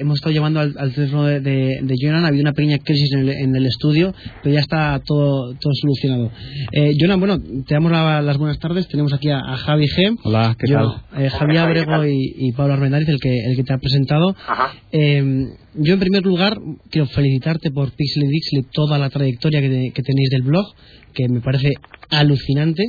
[0.00, 3.10] hemos estado llamando al, al teléfono de, de, de Jonan, ha habido una pequeña crisis
[3.14, 6.30] en el, en el estudio, pero ya está todo, todo solucionado.
[6.72, 8.86] Eh, Jonan, bueno, te damos la- las buenas tardes.
[8.88, 10.16] Tenemos aquí a, a Javi G.
[10.24, 11.24] Hola, ¿qué Yo, tal?
[11.24, 13.78] eh, Javi Javi, ¿qué Abrego y, y Pablo Armendáriz, el que, el que te ha
[13.78, 14.36] presentado.
[14.46, 14.74] Ajá.
[14.92, 16.56] Eh, yo, en primer lugar,
[16.90, 20.42] quiero felicitarte por Pixel y Dixel y toda la trayectoria que, te- que tenéis del
[20.42, 20.66] blog,
[21.14, 21.70] que me parece
[22.10, 22.84] alucinante.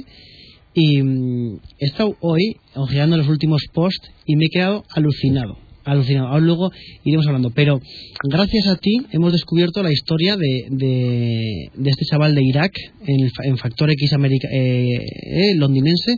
[0.75, 5.57] Y mm, he estado hoy ojeando los últimos posts y me he quedado alucinado.
[5.85, 6.27] Alucinado.
[6.27, 6.71] Ahora luego
[7.03, 7.51] iremos hablando.
[7.55, 7.79] Pero
[8.23, 12.73] gracias a ti hemos descubierto la historia de, de, de este chaval de Irak
[13.05, 16.15] en, el fa- en Factor X America, eh, eh, londinense.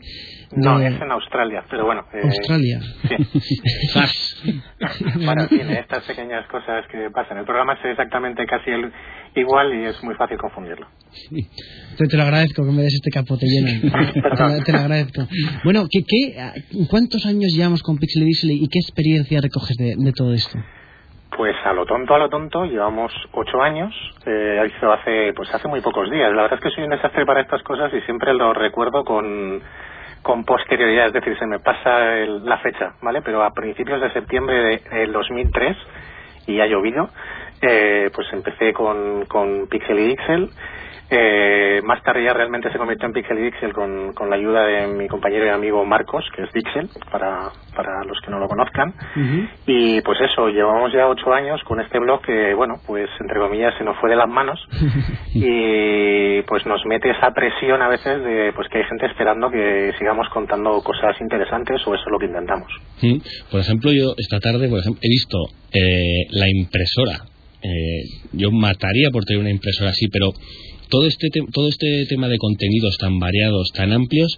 [0.56, 2.06] No, de es en Australia, pero bueno.
[2.14, 2.80] eh, Australia.
[3.04, 4.52] Sí.
[5.26, 7.38] bueno, en fin, estas pequeñas cosas que pasan.
[7.40, 8.90] El programa es exactamente casi el,
[9.36, 10.88] igual y es muy fácil confundirlo.
[11.98, 13.92] Te, te lo agradezco que me des este capote lleno.
[14.14, 15.28] te, lo- te lo agradezco.
[15.66, 16.36] Bueno, ¿qué, qué,
[16.90, 20.58] ¿cuántos años llevamos con Pixel y y qué experiencia recoges de, de todo esto?
[21.36, 23.94] Pues a lo tonto, a lo tonto, llevamos ocho años.
[24.26, 26.32] Eh, hizo hace, pues hace muy pocos días.
[26.34, 29.62] La verdad es que soy un desastre para estas cosas y siempre lo recuerdo con,
[30.24, 33.22] con posterioridad, es decir, se me pasa el- la fecha, ¿vale?
[33.22, 35.76] Pero a principios de septiembre del 2003,
[36.48, 37.10] y ha llovido,
[37.62, 40.52] eh, pues empecé con, con Pixel y Dixel.
[41.10, 44.66] Eh, más tarde ya realmente se convirtió en Pixel y Dixel con, con la ayuda
[44.66, 48.48] de mi compañero y amigo Marcos, que es Dixel, para, para los que no lo
[48.48, 48.94] conozcan.
[49.66, 53.74] Y pues eso, llevamos ya ocho años con este blog que, bueno, pues entre comillas
[53.78, 54.60] se nos fue de las manos
[55.34, 59.94] y pues nos mete esa presión a veces de pues que hay gente esperando que
[59.98, 62.72] sigamos contando cosas interesantes o eso es lo que intentamos.
[63.50, 65.38] Por ejemplo, yo esta tarde por ejemplo, he visto
[65.74, 67.24] eh, la impresora.
[67.64, 68.04] Eh,
[68.34, 70.32] yo mataría por tener una impresora así, pero
[70.90, 74.38] todo este, te- todo este tema de contenidos tan variados, tan amplios,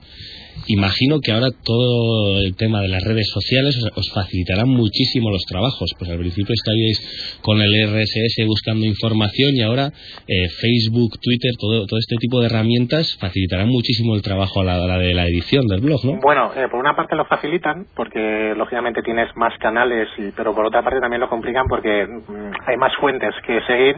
[0.68, 5.44] imagino que ahora todo el tema de las redes sociales os, os facilitará muchísimo los
[5.46, 5.92] trabajos.
[5.98, 9.88] Pues al principio estaríais con el RSS buscando información y ahora
[10.28, 14.82] eh, Facebook, Twitter, todo, todo este tipo de herramientas facilitarán muchísimo el trabajo a la
[14.82, 16.20] hora de la edición del blog, ¿no?
[16.22, 20.66] Bueno, eh, por una parte lo facilitan porque lógicamente tienes más canales, y, pero por
[20.66, 23.96] otra parte también lo complican porque mm, hay más fuentes que seguir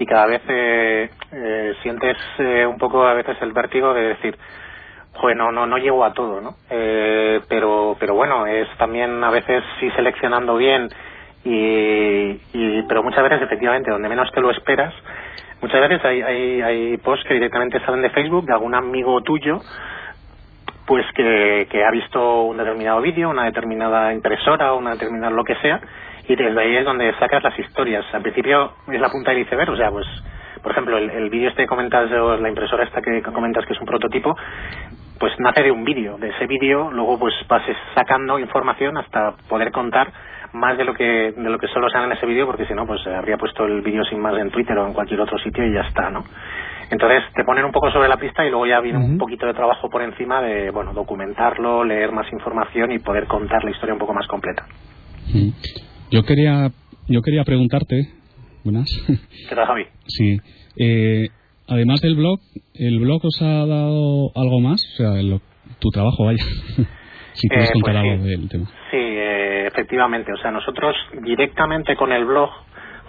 [0.00, 4.36] y cada vez eh, eh, sientes eh, un poco a veces el vértigo de decir,
[5.12, 6.56] joder, no, no, no llego a todo, ¿no?
[6.70, 10.88] Eh, pero, pero bueno, es también a veces sí seleccionando bien
[11.44, 14.92] y, y pero muchas veces efectivamente donde menos te lo esperas
[15.62, 19.60] muchas veces hay, hay, hay posts que directamente salen de Facebook de algún amigo tuyo
[20.86, 25.54] pues que, que ha visto un determinado vídeo, una determinada impresora, una determinada lo que
[25.56, 25.80] sea,
[26.32, 28.04] y desde ahí es donde sacas las historias.
[28.12, 30.06] Al principio es la punta del iceberg, o sea, pues,
[30.62, 33.72] por ejemplo, el, el vídeo este que comentas, o la impresora esta que comentas que
[33.72, 34.36] es un prototipo,
[35.18, 36.18] pues nace de un vídeo.
[36.18, 37.62] De ese vídeo luego pues vas
[37.94, 40.12] sacando información hasta poder contar
[40.52, 42.86] más de lo que de lo que solo sale en ese vídeo, porque si no,
[42.86, 45.72] pues habría puesto el vídeo sin más en Twitter o en cualquier otro sitio y
[45.72, 46.24] ya está, ¿no?
[46.90, 49.54] Entonces te ponen un poco sobre la pista y luego ya viene un poquito de
[49.54, 54.00] trabajo por encima de, bueno, documentarlo, leer más información y poder contar la historia un
[54.00, 54.64] poco más completa.
[56.10, 56.70] Yo quería,
[57.08, 58.08] yo quería preguntarte,
[58.64, 58.88] buenas,
[59.48, 59.84] ¿Qué tal, Javi?
[60.06, 60.36] sí,
[60.76, 61.28] eh,
[61.68, 62.40] además del blog,
[62.74, 64.82] ¿el blog os ha dado algo más?
[64.94, 65.40] O sea, el-
[65.78, 66.42] tu trabajo, vaya.
[67.34, 68.08] si quieres Eh, contar pues sí.
[68.10, 68.66] algo del tema.
[68.90, 70.32] Sí, eh, efectivamente.
[70.32, 72.50] O sea, nosotros directamente con el blog,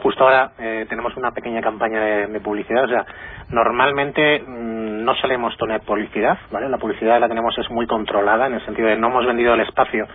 [0.02, 2.86] justo ahora eh, tenemos una pequeña campaña de, publicidad.
[2.86, 3.06] O sea,
[3.50, 6.70] normalmente mm, no solemos tener publicidad, ¿vale?
[6.70, 9.62] La publicidad la tenemos es muy controlada en el sentido de no hemos vendido el
[9.62, 10.08] espacio,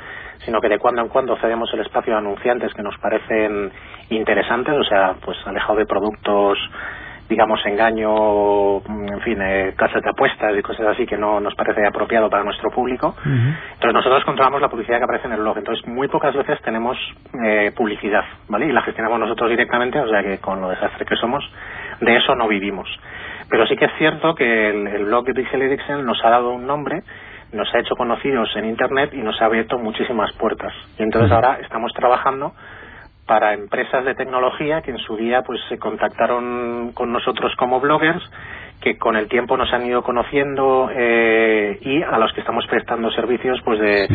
[0.45, 3.71] sino que de cuando en cuando cedemos el espacio a anunciantes que nos parecen
[4.11, 6.59] interesantes, o sea, pues alejado de productos
[7.29, 11.55] digamos, engaño, mm, en fin, eh, casas de apuestas y cosas así que no nos
[11.55, 13.15] parece apropiado para nuestro público.
[13.25, 15.59] Entonces nosotros controlamos la publicidad que aparece en el blog.
[15.59, 16.97] Entonces muy pocas veces tenemos
[17.45, 18.67] eh, publicidad, ¿vale?
[18.67, 21.45] Y la gestionamos nosotros directamente, o sea que con lo desastre que somos,
[22.01, 22.89] de eso no vivimos.
[23.49, 26.51] Pero sí que es cierto que el, el blog de Pixel Dixel nos ha dado
[26.51, 27.03] un nombre,
[27.53, 30.73] nos ha hecho conocidos en Internet y nos ha abierto muchísimas puertas.
[30.99, 32.53] Y entonces ahora estamos trabajando
[33.27, 38.23] para empresas de tecnología que en su día pues se contactaron con nosotros como bloggers
[38.81, 43.11] que con el tiempo nos han ido conociendo eh, y a los que estamos prestando
[43.11, 44.07] servicios pues de,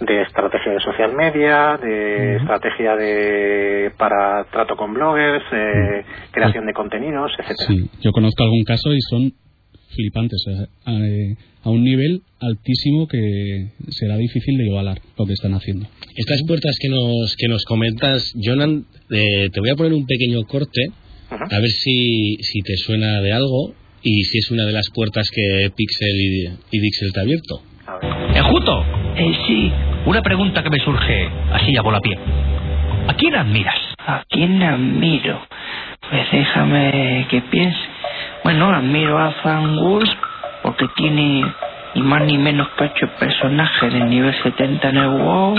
[0.00, 6.72] de estrategia de social media, de estrategia de para trato con bloggers, eh, creación de
[6.72, 7.68] contenidos, etcétera.
[7.68, 9.32] Sí, yo conozco algún caso y son
[9.94, 10.98] flipantes, o sea, a,
[11.64, 15.86] a un nivel altísimo que será difícil de igualar lo que están haciendo.
[16.16, 20.42] Estas puertas que nos, que nos comentas, Jonan, eh, te voy a poner un pequeño
[20.44, 20.88] corte,
[21.30, 25.30] a ver si, si te suena de algo y si es una de las puertas
[25.30, 27.62] que Pixel y, y Dixel te ha abierto.
[27.86, 28.36] A ver.
[28.36, 28.84] Enjuto,
[29.16, 29.70] Eh, sí,
[30.06, 32.16] una pregunta que me surge así a volapié.
[33.08, 33.78] ¿A quién admiras?
[34.04, 35.40] ¿a quién admiro?
[36.10, 37.78] Pues déjame que piense.
[38.44, 40.10] Bueno, admiro a Fan Wolf
[40.62, 41.44] porque tiene
[41.94, 45.58] ni más ni menos que ocho personajes del nivel 70 en el WoW.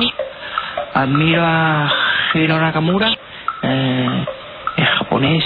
[0.94, 1.90] Admiro a
[2.34, 3.10] Hiro Nakamura,
[3.62, 4.26] eh,
[4.76, 5.46] el japonés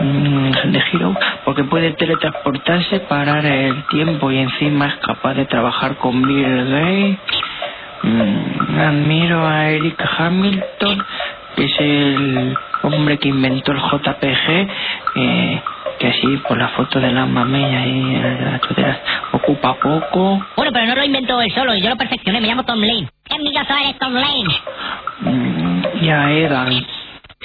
[0.00, 1.14] mm, de Hiro,
[1.44, 7.40] porque puede teletransportarse, parar el tiempo y encima es capaz de trabajar con Bill Gates.
[8.02, 11.04] Mm, admiro a Eric Hamilton,
[11.54, 14.68] que es el hombre que inventó el JPG,
[15.16, 15.62] eh,
[15.98, 19.00] que así por la foto de la mamella y la chotera
[19.32, 20.44] ocupa poco.
[20.56, 23.08] Bueno, pero no lo inventó él solo, yo lo perfeccioné, me llamo Tom Lane.
[23.24, 24.44] ¿Qué amiga soy Tom Lane?
[25.20, 26.86] Mm, y a Evans.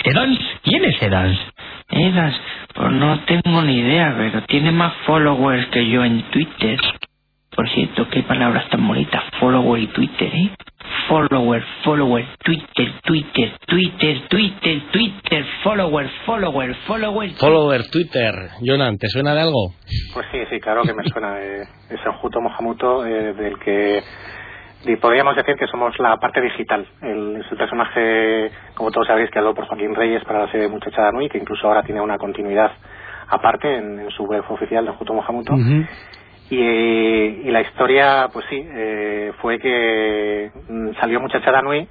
[0.04, 0.40] ¿Edans?
[0.64, 1.40] ¿Quién es Edans?
[1.90, 2.42] Evans,
[2.74, 6.80] pues no tengo ni idea, pero tiene más followers que yo en Twitter.
[7.60, 10.50] Por cierto, qué palabras tan bonitas, follower y Twitter, ¿eh?
[11.10, 17.32] follower, follower, Twitter, Twitter, Twitter, Twitter, Twitter, follower, follower, follower.
[17.32, 18.34] Follower Twitter.
[18.66, 19.74] Jonan, ¿te suena de algo?
[20.14, 21.38] Pues sí, sí, claro que me suena.
[21.42, 24.04] Eh, es Sanjuto Mohamuto, eh, del que
[24.86, 26.88] y podríamos decir que somos la parte digital.
[27.02, 30.70] El, es el personaje, como todos sabéis, que habló por Joaquín Reyes para la serie
[30.70, 32.72] Muchacha Nui, que incluso ahora tiene una continuidad
[33.28, 35.54] aparte en, en su web oficial de Juto Mohamuto.
[36.50, 41.88] Y, y la historia, pues sí, eh, fue que mm, salió Muchacha Nui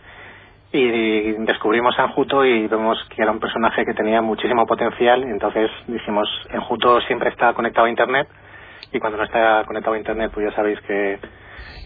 [0.72, 5.22] y descubrimos a Enjuto y vemos que era un personaje que tenía muchísimo potencial.
[5.22, 8.28] Entonces dijimos, Enjuto siempre está conectado a Internet
[8.92, 11.18] y cuando no está conectado a Internet, pues ya sabéis que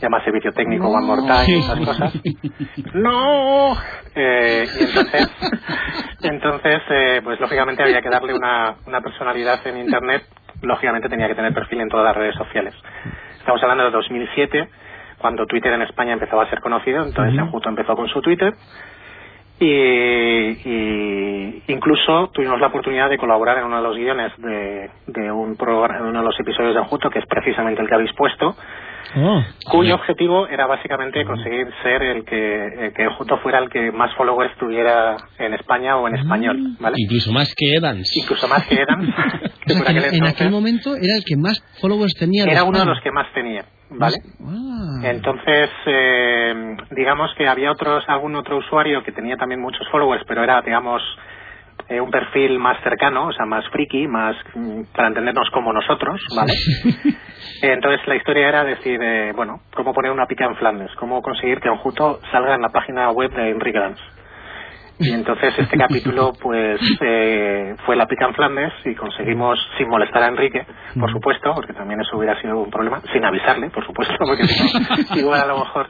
[0.01, 2.13] llama servicio técnico One More Time y esas cosas.
[2.95, 3.77] ¡No!
[4.15, 5.31] Eh, y entonces,
[6.23, 10.25] entonces eh, pues lógicamente había que darle una, una personalidad en Internet.
[10.63, 12.75] Lógicamente tenía que tener perfil en todas las redes sociales.
[13.39, 14.69] Estamos hablando de 2007,
[15.19, 17.05] cuando Twitter en España empezaba a ser conocido.
[17.05, 18.55] Entonces, Enjuto empezó con su Twitter.
[19.59, 25.31] Y, y incluso tuvimos la oportunidad de colaborar en uno de los guiones de, de
[25.31, 28.13] un programa, en uno de los episodios de Enjuto, que es precisamente el que habéis
[28.15, 28.57] puesto,
[29.17, 29.43] Oh.
[29.71, 34.15] cuyo objetivo era básicamente conseguir ser el que, el que Enjuto fuera el que más
[34.15, 36.97] followers tuviera en España o en español, ¿vale?
[36.99, 38.11] Incluso más que Evans.
[38.17, 39.15] Incluso más que Evans,
[39.67, 42.45] que O sea, que aquel en entonces aquel momento era el que más followers tenía.
[42.45, 44.17] era uno de los que más tenía, ¿vale?
[44.45, 45.01] Ah.
[45.05, 50.43] Entonces, eh, digamos que había otros, algún otro usuario que tenía también muchos followers, pero
[50.43, 51.03] era, digamos,
[51.89, 56.21] eh, un perfil más cercano, o sea, más friki, más mm, para entendernos como nosotros,
[56.35, 56.53] ¿vale?
[57.63, 61.61] Entonces la historia era decir, eh, bueno, cómo poner una pica en Flandes, cómo conseguir
[61.61, 64.03] que Enjuto salga en la página web de Enrique Dance.
[65.03, 70.23] Y entonces este capítulo pues eh, fue la pica en Flandes y conseguimos, sin molestar
[70.23, 70.65] a Enrique,
[70.99, 74.79] por supuesto, porque también eso hubiera sido un problema, sin avisarle, por supuesto, porque si
[74.79, 75.89] no, igual a lo mejor,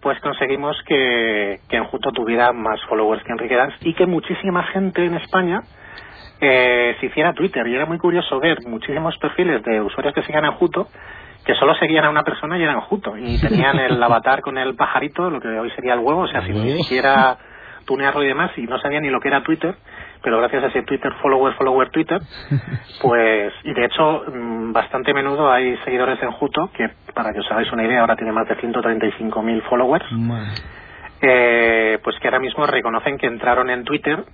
[0.00, 5.04] pues conseguimos que, que Enjuto tuviera más followers que Enrique Dance y que muchísima gente
[5.04, 5.62] en España
[6.40, 7.66] eh, se hiciera Twitter.
[7.66, 10.88] Y era muy curioso ver muchísimos perfiles de usuarios que seguían a Enjuto
[11.44, 13.16] que solo seguían a una persona y eran Enjuto.
[13.16, 16.42] Y tenían el avatar con el pajarito, lo que hoy sería el huevo, o sea,
[16.42, 17.36] sin ni siquiera
[17.84, 19.74] tunearlo y demás, y no sabían ni lo que era Twitter,
[20.22, 22.20] pero gracias a ese Twitter, follower, follower, Twitter,
[23.02, 27.50] pues, y de hecho, mm, bastante menudo hay seguidores en Juto, que para que os
[27.50, 30.06] hagáis una idea, ahora tiene más de 135.000 followers,
[31.20, 34.24] eh, pues que ahora mismo reconocen que entraron en Twitter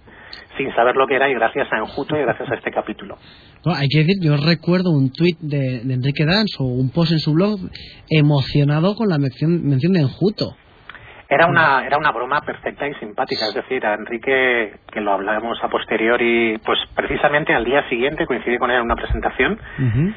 [0.57, 3.16] sin saber lo que era y gracias a Enjuto y gracias a este capítulo.
[3.64, 7.12] No, hay que decir, yo recuerdo un tuit de, de Enrique Dance o un post
[7.12, 7.59] en su blog
[8.09, 10.57] emocionado con la mención, mención de Enjuto.
[11.33, 15.57] Era una, era una broma perfecta y simpática, es decir, a Enrique, que lo hablamos
[15.62, 19.57] a posteriori, pues precisamente al día siguiente coincidí con él en una presentación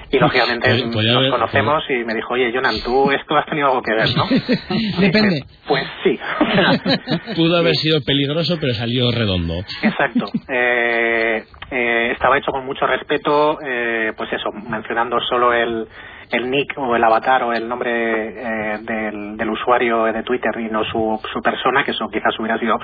[0.09, 3.67] y lógicamente Pues- pues nos conocemos y me dijo, oye, Jonan, tú esto has tenido
[3.67, 4.25] algo que ver, ¿no?
[4.99, 5.35] Depende.
[5.35, 6.19] Dije, Pues sí.
[7.35, 9.59] Pudo haber sido peligroso, pero salió redondo.
[9.83, 10.25] Exacto.
[10.49, 15.87] Eh, eh, estaba hecho con mucho respeto, eh, pues eso, mencionando solo el,
[16.31, 20.69] el nick o el avatar o el nombre eh, del, del usuario de Twitter y
[20.69, 22.77] no su, su persona, que eso quizás hubiera sido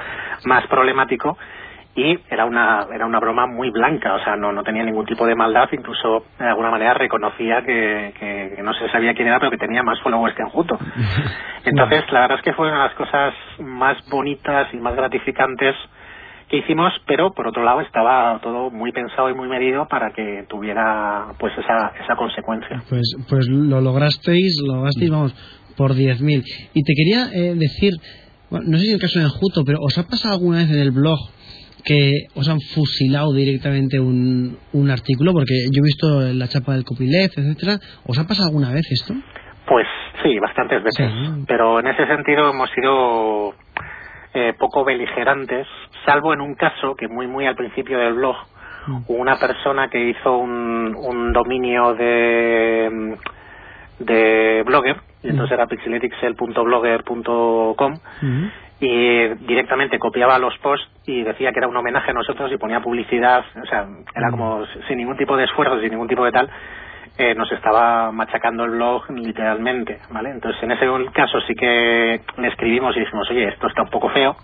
[0.45, 1.37] más problemático.
[1.95, 5.25] Y era una, era una broma muy blanca, o sea, no, no tenía ningún tipo
[5.25, 9.39] de maldad, incluso de alguna manera reconocía que, que, que no se sabía quién era,
[9.39, 10.77] pero que tenía más followers que Enjuto.
[11.65, 15.75] Entonces, la verdad es que fue una de las cosas más bonitas y más gratificantes
[16.49, 20.45] que hicimos, pero por otro lado estaba todo muy pensado y muy medido para que
[20.49, 22.81] tuviera pues esa, esa consecuencia.
[22.89, 25.33] Pues, pues lo lograsteis, lo lograsteis, vamos,
[25.77, 26.43] por 10.000.
[26.73, 27.93] Y te quería eh, decir,
[28.49, 30.79] bueno, no sé si el caso de Enjuto, pero ¿os ha pasado alguna vez en
[30.79, 31.19] el blog
[31.85, 35.31] que os han fusilado directamente un, un artículo?
[35.33, 37.77] Porque yo he visto la chapa del copyleft, etcétera.
[38.07, 39.13] ¿Os ha pasado alguna vez esto?
[39.67, 39.85] Pues
[40.23, 41.43] sí, bastantes veces, Sí.
[41.47, 43.53] pero en ese sentido hemos sido
[44.34, 45.67] eh, poco beligerantes,
[46.05, 48.36] salvo en un caso que muy muy al principio del blog
[49.07, 53.17] hubo una persona que hizo un, un dominio de
[53.99, 57.93] de blogger y entonces era pixeletixel.blogger.com
[58.80, 62.80] y directamente copiaba los posts y decía que era un homenaje a nosotros y ponía
[62.80, 66.49] publicidad, o sea, era como sin ningún tipo de esfuerzo, sin ningún tipo de tal,
[67.20, 70.30] eh, nos estaba machacando el blog literalmente, ¿vale?
[70.30, 74.07] Entonces en ese caso sí que le escribimos y dijimos, oye, esto está un poco
[74.09, 74.38] feo,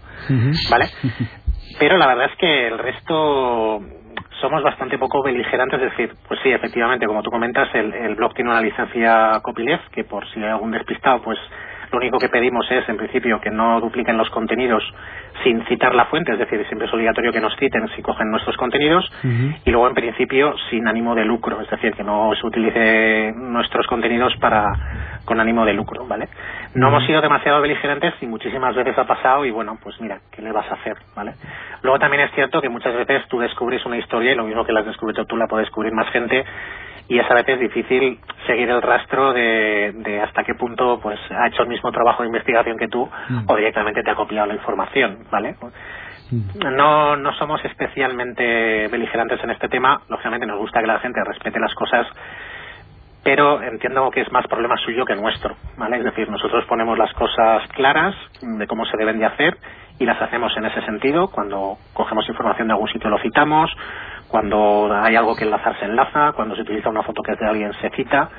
[0.70, 0.88] ¿vale?
[1.80, 3.82] Pero la verdad es que el resto
[4.42, 8.34] somos bastante poco beligerantes, es decir, pues sí, efectivamente, como tú comentas, el, el blog
[8.34, 11.40] tiene una licencia copyleft, que por si hay algún despistado, pues
[11.92, 14.84] lo único que pedimos es, en principio, que no dupliquen los contenidos
[15.44, 18.58] sin citar la fuente, es decir, siempre es obligatorio que nos citen si cogen nuestros
[18.58, 19.10] contenidos,
[19.66, 23.86] y luego, en principio, sin ánimo de lucro, es decir, que no se utilice nuestros
[23.88, 24.66] contenidos para,
[25.26, 26.30] con ánimo de lucro, ¿vale?
[26.74, 30.42] No hemos sido demasiado beligerantes y muchísimas veces ha pasado y bueno, pues mira, ¿qué
[30.42, 31.34] le vas a hacer, ¿vale?
[31.82, 34.72] Luego también es cierto que muchas veces tú descubres una historia y lo mismo que
[34.72, 36.46] la has descubierto tú la puede descubrir más gente
[37.08, 41.48] y es a veces difícil seguir el rastro de, de hasta qué punto pues ha
[41.48, 43.08] hecho el mismo trabajo de investigación que tú
[43.48, 45.56] o directamente te ha copiado la información, ¿vale?
[46.32, 50.02] No, no somos especialmente beligerantes en este tema.
[50.10, 52.08] Lógicamente nos gusta que la gente respete las cosas,
[53.24, 55.98] pero entiendo que es más problema suyo que nuestro, ¿vale?
[55.98, 59.58] Es decir, nosotros ponemos las cosas claras de cómo se deben de hacer
[60.00, 61.30] y las hacemos en ese sentido.
[61.30, 63.72] Cuando cogemos información de algún sitio lo citamos,
[64.28, 67.48] cuando hay algo que enlazar se enlaza, cuando se utiliza una foto que es de
[67.48, 68.30] alguien se cita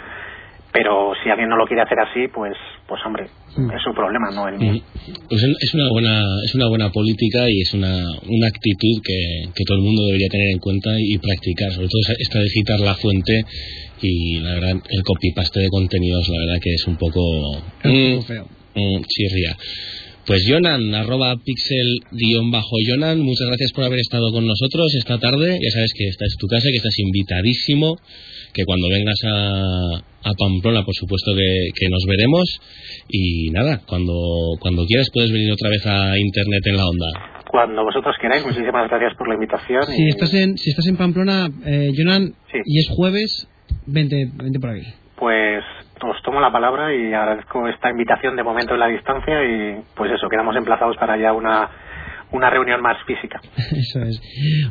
[0.76, 2.52] pero si alguien no lo quiere hacer así pues
[2.86, 4.82] pues hombre es su problema no el mío.
[5.28, 7.96] Pues es una buena es una buena política y es una,
[8.28, 12.00] una actitud que, que todo el mundo debería tener en cuenta y practicar, sobre todo
[12.18, 13.44] esta de citar la fuente
[14.02, 17.20] y la verdad el copy-paste de contenidos, la verdad que es un poco
[17.84, 18.18] mm,
[18.74, 19.56] mm, chirria.
[20.26, 25.18] Pues Jonan, arroba pixel guion bajo Jonan, muchas gracias por haber estado con nosotros esta
[25.18, 25.56] tarde.
[25.62, 27.94] Ya sabes que esta es tu casa, que estás invitadísimo,
[28.52, 32.42] que cuando vengas a, a Pamplona, por supuesto que, que nos veremos.
[33.08, 37.06] Y nada, cuando, cuando quieras puedes venir otra vez a Internet en la onda.
[37.48, 40.96] cuando vosotros queráis muchísimas gracias por la invitación Si y, estás en, si estás en
[40.96, 43.46] Pamplona, eh, Jonan, y es jueves,
[43.86, 44.86] vente, vente por aquí.
[45.20, 45.62] pues
[46.02, 50.12] os tomo la palabra y agradezco esta invitación de momento en la distancia y pues
[50.12, 51.68] eso quedamos emplazados para ya una
[52.32, 54.20] una reunión más física Eso es.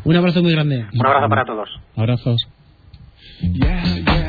[0.04, 0.86] Un abrazo muy grande.
[0.94, 2.48] un abrazo para todos Abrazos.
[3.42, 4.25] Hoy,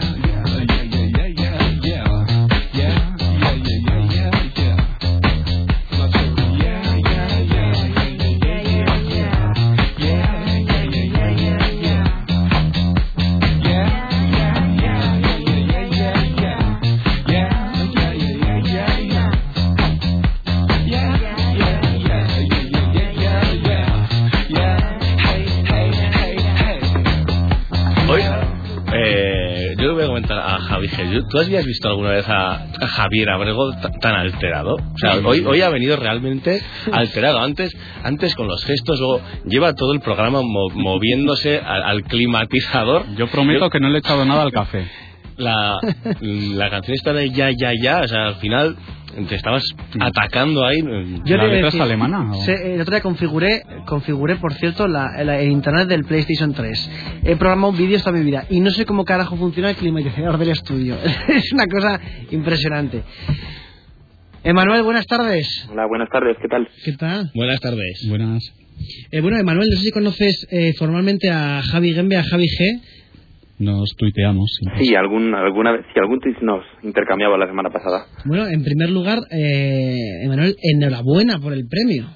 [31.30, 34.74] ¿Tú habías visto alguna vez a, a Javier Abrego ta- tan alterado?
[34.76, 36.62] O sea, hoy, hoy ha venido realmente
[36.92, 37.38] alterado.
[37.40, 43.04] Antes, antes con los gestos, luego lleva todo el programa mo- moviéndose al, al climatizador.
[43.16, 44.86] Yo prometo que no le he echado nada al café.
[45.36, 45.78] La,
[46.20, 48.00] la canción está de ya, ya, ya.
[48.00, 48.76] O sea, al final
[49.28, 49.62] te estabas
[50.00, 50.78] atacando ahí.
[50.80, 51.80] Yo te iba a decir,
[52.44, 56.90] se- el otro día configuré, configuré por cierto, la, la- el internet del PlayStation 3.
[57.24, 60.50] He programado vídeos toda mi vida y no sé cómo carajo funciona el climatizador del
[60.50, 60.96] estudio.
[61.28, 62.00] es una cosa
[62.30, 63.02] impresionante.
[64.44, 65.66] Emanuel, buenas tardes.
[65.70, 66.68] Hola, buenas tardes, ¿qué tal?
[66.84, 67.30] ¿Qué tal?
[67.34, 68.07] Buenas tardes.
[68.09, 68.44] Buenas.
[69.11, 72.80] Eh, bueno, Emanuel, no sé si conoces eh, formalmente a Javi Gembe, a Javi G.
[73.59, 74.59] Nos tuiteamos.
[74.78, 78.07] Sí, algún, alguna vez, sí, algún tweet nos intercambiaba la semana pasada.
[78.24, 82.07] Bueno, en primer lugar, eh, Emanuel, enhorabuena por el premio.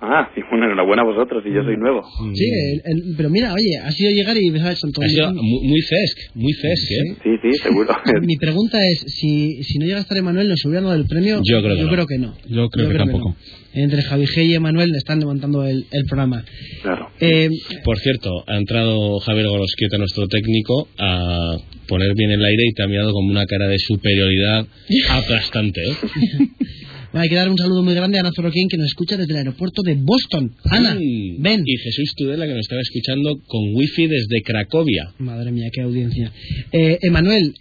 [0.00, 2.02] Ah, sí, bueno, enhorabuena a vosotros, y yo soy nuevo.
[2.32, 5.08] Sí, el- el- pero mira, oye, ha sido llegar y me ha hecho todo Ha
[5.08, 7.16] sido muy, muy fesc, muy fesc, ¿eh?
[7.24, 7.92] Sí, sí, seguro.
[8.22, 11.40] Mi pregunta es, si, si no llega a estar Emanuel, ¿nos hubieran dado el premio?
[11.42, 11.88] Yo creo que no.
[11.90, 12.34] creo que no.
[12.48, 13.30] Yo creo que tampoco.
[13.30, 13.36] no.
[13.74, 16.44] Entre Javi G y Emanuel están levantando el, el programa.
[16.82, 17.08] Claro.
[17.20, 17.48] Eh,
[17.84, 21.56] Por cierto, ha entrado Javier Gorosquieta, nuestro técnico, a
[21.88, 24.64] poner bien el aire y te ha mirado con una cara de superioridad
[25.10, 25.80] aplastante.
[25.80, 25.94] ¿eh?
[27.12, 29.32] bueno, hay que dar un saludo muy grande a Ana Zoroquín, que nos escucha desde
[29.32, 30.52] el aeropuerto de Boston.
[30.64, 31.36] Ana, Sí.
[31.38, 31.62] ven.
[31.64, 35.12] Y Jesús Tudela, que nos estaba escuchando con wifi desde Cracovia.
[35.18, 36.32] Madre mía, qué audiencia.
[36.72, 37.54] Eh, Emanuel,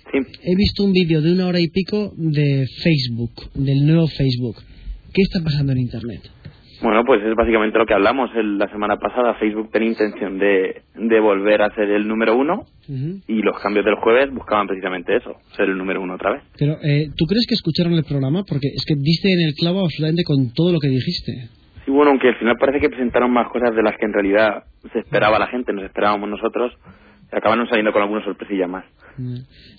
[0.43, 4.57] he visto un vídeo de una hora y pico de Facebook, del nuevo Facebook.
[5.13, 6.21] ¿Qué está pasando en Internet?
[6.81, 9.33] Bueno, pues es básicamente lo que hablamos el- la semana pasada.
[9.35, 12.65] Facebook tenía intención de, de volver a ser el número uno
[13.27, 16.43] y los cambios del jueves buscaban precisamente eso, ser el número uno otra vez.
[16.57, 18.43] Pero, eh, ¿tú crees que escucharon el programa?
[18.47, 21.49] Porque es que diste en el clavo absolutamente con todo lo que dijiste.
[21.85, 24.63] Sí, bueno, aunque al final parece que presentaron más cosas de las que en realidad
[24.93, 26.73] se esperaba la gente, nos esperábamos nosotros,
[27.31, 28.85] acabaron saliendo con alguna sorpresilla más.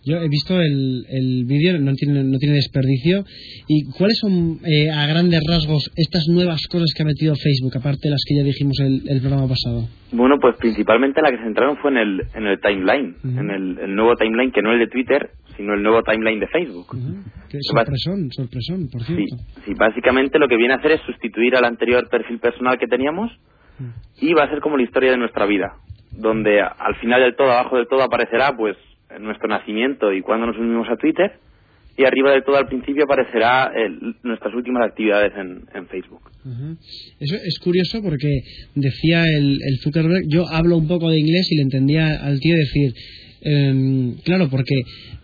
[0.04, 3.24] Yo he visto el, el vídeo, no tiene, no tiene desperdicio.
[3.68, 8.00] ¿Y cuáles son, eh, a grandes rasgos, estas nuevas cosas que ha metido Facebook, aparte
[8.08, 9.88] de las que ya dijimos el, el programa pasado?
[10.12, 13.78] Bueno, pues principalmente la que se centraron fue en el, en el timeline, en el,
[13.78, 16.96] el nuevo timeline que no el de Twitter, sino el nuevo timeline de Facebook.
[17.50, 19.36] Que Bas- sorpresón, sorpresón, por cierto.
[19.66, 23.30] sí, básicamente lo que viene a hacer es sustituir al anterior perfil personal que teníamos
[24.20, 25.72] y va a ser como la historia de nuestra vida,
[26.12, 28.76] donde al final del todo, abajo del todo aparecerá pues
[29.20, 31.32] nuestro nacimiento y cuando nos unimos a Twitter
[31.96, 36.22] y arriba del todo al principio aparecerá el- nuestras últimas actividades en, Facebook.
[37.18, 38.42] Eso es curioso porque
[38.74, 42.54] decía el, el Zuckerberg, yo hablo un poco de inglés y le entendía al tío
[42.54, 42.92] decir
[43.40, 44.74] em, claro, porque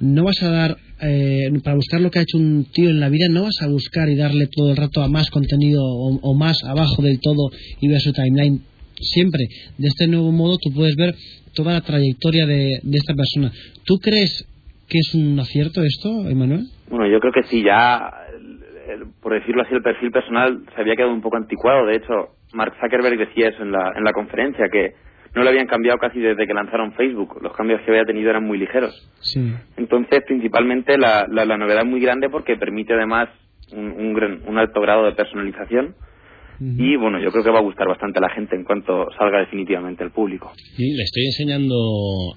[0.01, 3.09] no vas a dar, eh, para buscar lo que ha hecho un tío en la
[3.09, 6.35] vida, no vas a buscar y darle todo el rato a más contenido o, o
[6.35, 8.62] más abajo del todo y ver su timeline.
[8.97, 9.45] Siempre,
[9.78, 11.14] de este nuevo modo, tú puedes ver
[11.55, 13.51] toda la trayectoria de, de esta persona.
[13.84, 14.47] ¿Tú crees
[14.88, 16.66] que es un acierto esto, Emanuel?
[16.88, 18.11] Bueno, yo creo que sí, ya,
[19.20, 21.86] por decirlo así, el perfil personal se había quedado un poco anticuado.
[21.86, 24.92] De hecho, Mark Zuckerberg decía eso en la, en la conferencia, que
[25.34, 27.40] no lo habían cambiado casi desde que lanzaron Facebook.
[27.42, 28.95] Los cambios que había tenido eran muy ligeros.
[29.20, 29.53] Sí.
[29.76, 33.28] Entonces, principalmente, la, la, la novedad es muy grande porque permite además
[33.72, 35.95] un, un alto grado de personalización.
[36.78, 39.40] Y bueno, yo creo que va a gustar bastante a la gente en cuanto salga
[39.40, 40.52] definitivamente al público.
[40.78, 41.76] Y le estoy enseñando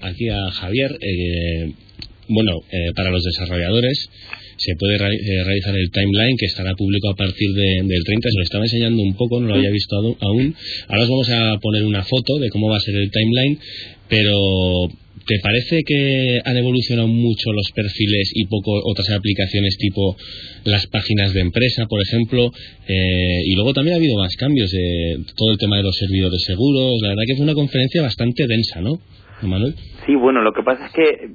[0.01, 1.71] aquí a Javier, eh,
[2.29, 4.09] bueno, eh, para los desarrolladores
[4.57, 8.29] se puede eh, realizar el timeline que estará público a partir de- del 30.
[8.29, 10.55] Se lo estaba enseñando un poco, no lo había visto aún.
[10.89, 13.59] Ahora os vamos a poner una foto de cómo va a ser el timeline,
[14.09, 14.33] pero
[15.27, 20.15] ¿te parece que han evolucionado mucho los perfiles y poco otras aplicaciones tipo
[20.63, 22.49] las páginas de empresa, por ejemplo?
[22.87, 26.41] Eh, y luego también ha habido más cambios de todo el tema de los servidores
[26.47, 26.99] seguros.
[27.03, 28.99] La verdad que fue una conferencia bastante densa, ¿no,
[29.43, 29.75] Manuel?
[30.05, 31.29] Sí, bueno, lo que pasa es que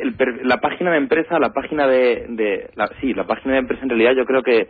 [0.00, 0.14] el
[0.44, 3.90] la página de empresa, la página de, de la, sí, la página de empresa en
[3.90, 4.68] realidad yo creo que,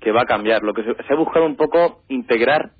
[0.00, 0.62] que va a cambiar.
[0.62, 2.72] Lo que se, se ha buscado un poco integrar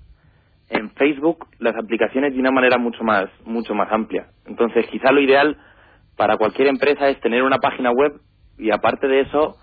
[0.71, 4.27] en Facebook las aplicaciones de una manera mucho más mucho más amplia.
[4.47, 5.57] Entonces, quizá lo ideal
[6.17, 8.13] para cualquier empresa es tener una página web
[8.59, 9.57] y aparte de eso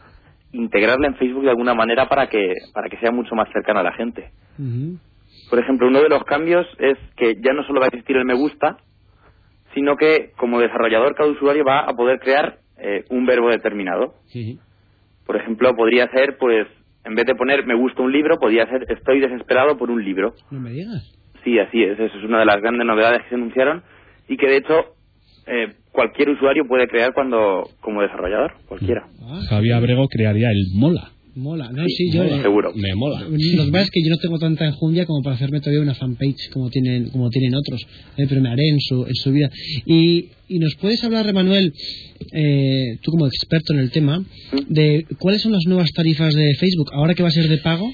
[0.52, 3.84] integrarla en Facebook de alguna manera para que para que sea mucho más cercana a
[3.84, 4.32] la gente.
[5.50, 8.26] Por ejemplo, uno de los cambios es que ya no solo va a existir el
[8.26, 8.78] me gusta,
[9.74, 14.14] sino que como desarrollador cada usuario va a poder crear eh, un verbo determinado.
[15.26, 16.68] Por ejemplo, podría ser, pues,
[17.06, 20.34] en vez de poner me gusta un libro, podría ser estoy desesperado por un libro.
[20.52, 21.16] No me digas.
[21.44, 22.00] Sí, así es.
[22.00, 23.84] Eso es una de las grandes novedades que se anunciaron
[24.28, 24.74] y que de hecho
[25.48, 29.08] eh, cualquier usuario puede crear cuando como desarrollador, cualquiera.
[29.50, 31.12] Javier Abrego crearía el Mola.
[31.36, 32.24] Mola, no, sí, yo...
[32.24, 32.74] mola, seguro.
[32.76, 33.22] Me mola.
[33.22, 35.96] Lo que pasa es que yo no tengo tanta enjundia como para hacerme todavía una
[35.96, 37.82] fanpage como tienen como tienen otros,
[38.18, 39.50] eh, pero me haré en su, en su vida.
[39.86, 41.74] Y, y nos puedes hablar, Emanuel,
[42.34, 44.26] eh, tú como experto en el tema,
[44.68, 47.88] de cuáles son las nuevas tarifas de Facebook ahora que va a ser de pago.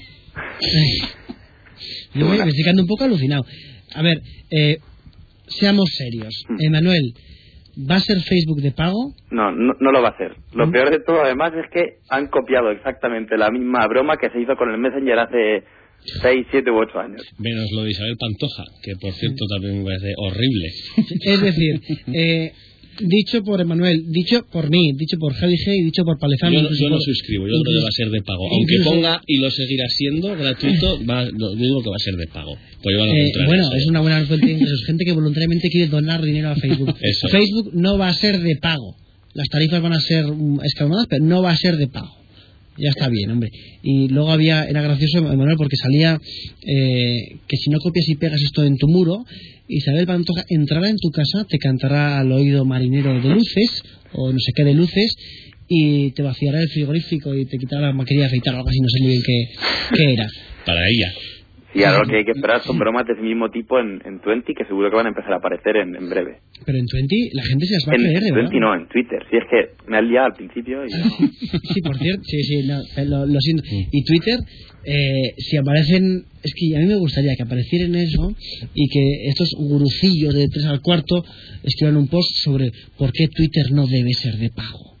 [2.14, 3.44] Yo me, estoy quedando un poco alucinado.
[3.92, 4.78] A ver, eh,
[5.48, 6.34] seamos serios.
[6.60, 7.14] Emanuel,
[7.90, 9.14] ¿va a ser Facebook de pago?
[9.30, 10.36] No, no, no lo va a hacer.
[10.54, 14.40] Lo peor de todo, además, es que han copiado exactamente la misma broma que se
[14.40, 15.64] hizo con el Messenger hace
[16.22, 17.22] 6, 7 u 8 años.
[17.38, 20.68] Menos lo de Isabel Pantoja, que por cierto también me parece horrible.
[21.24, 21.80] Es decir,
[22.14, 22.52] eh,
[23.00, 26.52] dicho por Emanuel, dicho por mí, dicho por Javi G y dicho por Palezano.
[26.52, 28.48] Yo, no- incluso yo no suscribo, yo creo que va a ser de pago.
[28.50, 32.04] Aunque incluso- ponga y lo seguirá siendo gratuito, va, lo- yo digo que va a
[32.04, 32.56] ser de pago.
[32.82, 34.84] Pues Eh, bueno, es una buena fuente de ingresos.
[34.86, 36.94] Gente que voluntariamente quiere donar dinero a Facebook.
[37.00, 37.28] Eso.
[37.28, 38.96] Facebook no va a ser de pago.
[39.34, 42.14] Las tarifas van a ser mm, escalonadas, pero no va a ser de pago.
[42.78, 43.50] Ya está bien, hombre.
[43.82, 46.18] Y luego había, era gracioso, Emanuel, porque salía
[46.62, 49.24] eh, que si no copias y pegas esto en tu muro,
[49.68, 54.38] Isabel Pantoja entrará en tu casa, te cantará al oído marinero de luces, o no
[54.38, 55.14] sé qué de luces,
[55.68, 58.78] y te vaciará el frigorífico y te quitará la maquinaria de afeitar o algo así,
[58.80, 59.22] no sé muy bien
[59.94, 60.28] qué era.
[60.64, 61.12] Para ella.
[61.76, 64.20] Sí, ahora lo que hay que esperar son bromas de ese mismo tipo en, en
[64.20, 66.40] Twenty que seguro que van a empezar a aparecer en, en breve.
[66.64, 68.36] Pero en Twenty la gente se las va a En creer, verdad.
[68.50, 69.20] Twenty no, en Twitter.
[69.30, 69.60] Si es que
[69.90, 70.90] me has liado al principio y...
[71.74, 73.62] Sí, por cierto, sí, sí, no, eh, lo, lo siento.
[73.92, 74.38] Y Twitter,
[74.84, 78.32] eh, si aparecen, es que a mí me gustaría que aparecieran eso
[78.74, 81.24] y que estos gurucillos de 3 al cuarto
[81.62, 84.96] escriban un post sobre por qué Twitter no debe ser de pago.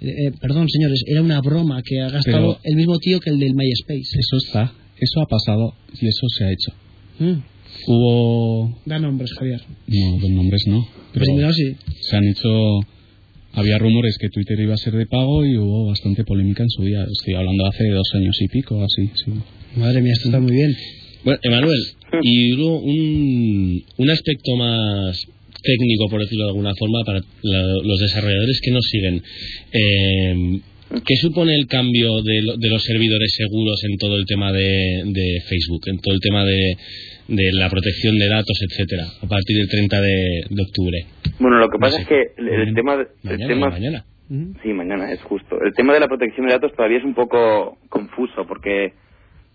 [0.00, 3.30] Eh, eh, perdón, señores, era una broma que ha gastado Pero- el mismo tío que
[3.30, 4.18] el del MySpace.
[4.18, 6.72] Eso está, eso ha pasado y eso se ha hecho.
[7.18, 7.42] Mm,
[7.88, 8.80] Hubo.
[8.86, 9.60] da nombres, Javier.
[9.86, 10.86] No, los nombres no.
[11.12, 11.74] Pero Primero sí.
[12.02, 12.48] se han hecho.
[13.52, 16.82] Había rumores que Twitter iba a ser de pago y hubo bastante polémica en su
[16.82, 17.04] día.
[17.10, 19.10] Estoy hablando hace dos años y pico, así.
[19.24, 19.32] Sí.
[19.80, 20.76] Madre mía, esto está muy bien.
[21.24, 21.80] Bueno, Emanuel,
[22.22, 25.24] y luego un, un aspecto más
[25.62, 29.22] técnico, por decirlo de alguna forma, para la- los desarrolladores que nos siguen.
[29.72, 34.52] Eh, ¿Qué supone el cambio de, lo- de los servidores seguros en todo el tema
[34.52, 36.76] de, de Facebook, en todo el tema de,
[37.28, 41.04] de la protección de datos, etcétera, a partir del 30 de, de octubre?
[41.40, 42.94] Bueno, lo que pasa es que el, el tema...
[42.94, 44.04] el Mañana, tema mañana.
[44.62, 45.60] Sí, mañana, es justo.
[45.60, 48.92] El tema de la protección de datos todavía es un poco confuso porque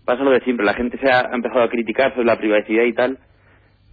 [0.04, 0.64] pasa lo de siempre.
[0.66, 3.18] La gente se ha empezado a criticar sobre la privacidad y tal,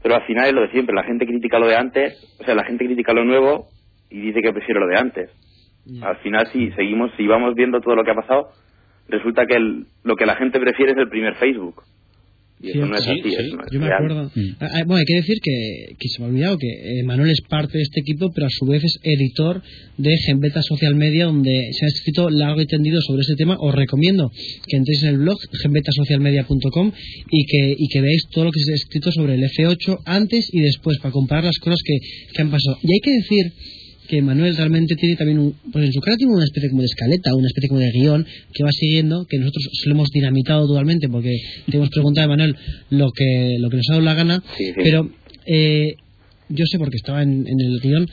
[0.04, 0.96] pero al final es lo de siempre.
[0.96, 3.68] La gente critica lo de antes, o sea, la gente critica lo nuevo
[4.10, 5.30] y dice que prefiere lo de antes.
[6.02, 8.50] Al final, si seguimos, si vamos viendo todo lo que ha pasado,
[9.08, 11.82] resulta que el- lo que la gente prefiere es el primer Facebook.
[12.62, 14.04] Y eso no es Sí, así, sí, eso no es Yo me real.
[14.04, 14.32] acuerdo.
[14.60, 17.32] Ah, ah, bueno, hay que decir que, que se me ha olvidado que eh, Manuel
[17.32, 19.62] es parte de este equipo, pero a su vez es editor
[19.98, 23.56] de Gembeta Social Media, donde se ha escrito largo y tendido sobre este tema.
[23.62, 24.30] Os recomiendo
[24.68, 26.92] que entréis en el blog gembetasocialmedia.com
[27.32, 30.50] y que, y que veáis todo lo que se ha escrito sobre el F8 antes
[30.54, 31.98] y después, para comparar las cosas que,
[32.36, 32.78] que han pasado.
[32.84, 33.54] Y hay que decir
[34.10, 36.88] que Manuel realmente tiene también un, pues en su cara tiene una especie como de
[36.88, 40.68] escaleta, una especie como de guion que va siguiendo, que nosotros se lo hemos dinamitado
[40.68, 41.36] totalmente porque
[41.70, 42.56] te hemos preguntado a Manuel
[42.90, 44.74] lo que, lo que nos ha dado la gana, Sí, sí.
[44.84, 45.08] pero
[45.46, 45.94] eh,
[46.50, 48.06] yo sé porque estaba en, en el guion,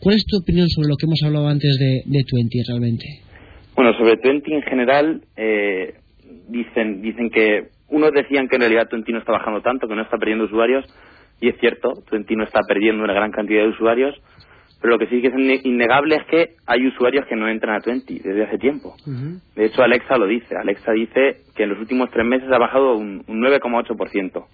[0.00, 3.06] ¿cuál es tu opinión sobre lo que hemos hablado antes de, de Twenty realmente?
[3.76, 5.94] Bueno, sobre Twenty en general, eh,
[6.48, 10.02] dicen, dicen que unos decían que en realidad Twenty no está bajando tanto, que no
[10.02, 10.84] está perdiendo usuarios,
[11.40, 14.14] y es cierto, Twenty no está perdiendo una gran cantidad de usuarios,
[14.80, 17.76] pero lo que sí que es inne- innegable es que hay usuarios que no entran
[17.76, 18.96] a Twenty desde hace tiempo.
[19.56, 20.54] De hecho, Alexa lo dice.
[20.56, 24.44] Alexa dice que en los últimos tres meses ha bajado un, un 9,8%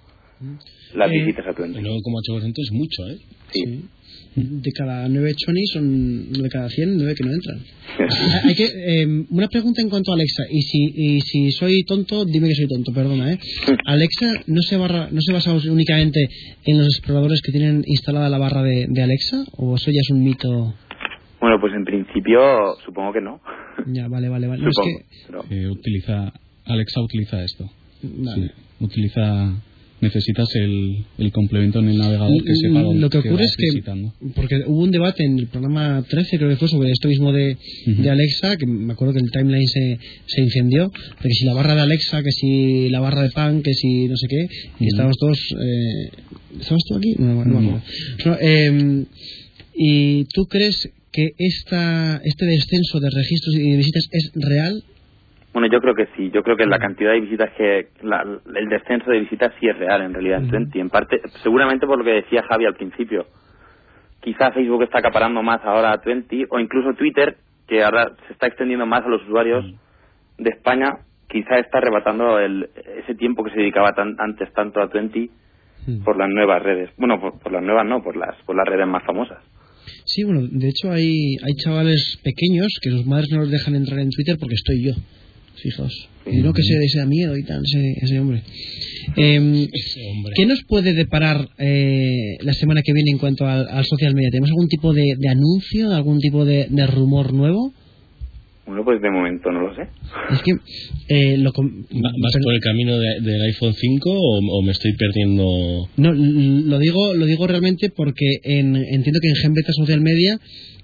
[0.94, 1.78] las Eh, visitas a Twenty.
[1.78, 3.16] El 9,8% es mucho, ¿eh?
[3.52, 3.88] Sí.
[4.36, 7.58] De cada nueve chonis son de cada 100, nueve que no entran.
[8.44, 12.24] Hay que, eh, una pregunta en cuanto a Alexa, y si, y si soy tonto,
[12.26, 13.38] dime que soy tonto, perdona, ¿eh?
[13.86, 16.28] Alexa no se, barra, no se basa únicamente
[16.66, 20.10] en los exploradores que tienen instalada la barra de, de Alexa, o eso ya es
[20.10, 20.74] un mito.
[21.40, 23.40] Bueno, pues en principio supongo que no.
[23.86, 24.62] Ya, vale, vale, vale.
[24.62, 25.44] No, es Supongo.
[25.50, 26.32] Eh, utiliza
[26.66, 27.70] Alexa utiliza esto.
[28.02, 28.48] Vale.
[28.48, 29.54] Sí, utiliza
[30.06, 33.66] necesitas el, el complemento en el navegador que sepa dónde lo que ocurre es que
[33.66, 34.12] visitando.
[34.34, 37.56] porque hubo un debate en el programa 13 creo que fue sobre esto mismo de,
[38.08, 41.74] Alexa que me acuerdo que el timeline se, se incendió de que si la barra
[41.74, 44.84] de Alexa que si la barra de pan que si no sé qué y Ujú.
[44.86, 46.10] estábamos todos eh,
[46.60, 47.14] ¿estabas tú aquí?
[47.18, 47.82] no, no No.
[48.24, 49.04] No, eh,
[49.78, 54.82] y tú crees que esta, este descenso de registros y de visitas es real
[55.56, 56.30] Bueno, yo creo que sí.
[56.34, 57.88] Yo creo que la cantidad de visitas que...
[58.02, 58.20] la-
[58.54, 60.80] el descenso de visitas sí es real en realidad en Twenty.
[60.80, 63.24] En parte, seguramente por lo que decía Javi al principio.
[64.20, 67.36] Quizá Facebook está acaparando más ahora a Twenty o incluso Twitter,
[67.66, 69.64] que ahora se está extendiendo más a los usuarios
[70.36, 70.90] de España,
[71.26, 72.68] quizá está arrebatando el,
[73.02, 75.30] ese tiempo que se dedicaba tan- antes tanto a Twenty
[76.04, 76.90] por las nuevas redes.
[76.98, 79.38] Bueno, por, por las nuevas no, por las, por las redes más famosas.
[80.04, 84.00] Sí, bueno, de hecho hay, hay chavales pequeños que sus madres no los dejan entrar
[84.00, 84.92] en Twitter porque estoy yo.
[85.62, 86.08] Fijaos.
[86.26, 88.42] Y no que se miedo y tal, ese, ese hombre.
[89.16, 89.68] Em,
[90.34, 94.30] ¿Qué nos puede deparar eh, la semana que viene en cuanto al, al social media?
[94.30, 97.72] ¿Tenemos algún tipo de, de anuncio, algún tipo de, de rumor nuevo?
[98.66, 99.82] Bueno, pues de momento no lo sé.
[100.32, 100.52] Es que
[101.08, 104.92] eh, lo com- ¿Vas por el camino de- del iPhone 5 o, o me estoy
[104.96, 105.88] perdiendo?
[105.96, 110.36] No, lo digo, lo digo realmente porque en- entiendo que en Genbeta Social Media,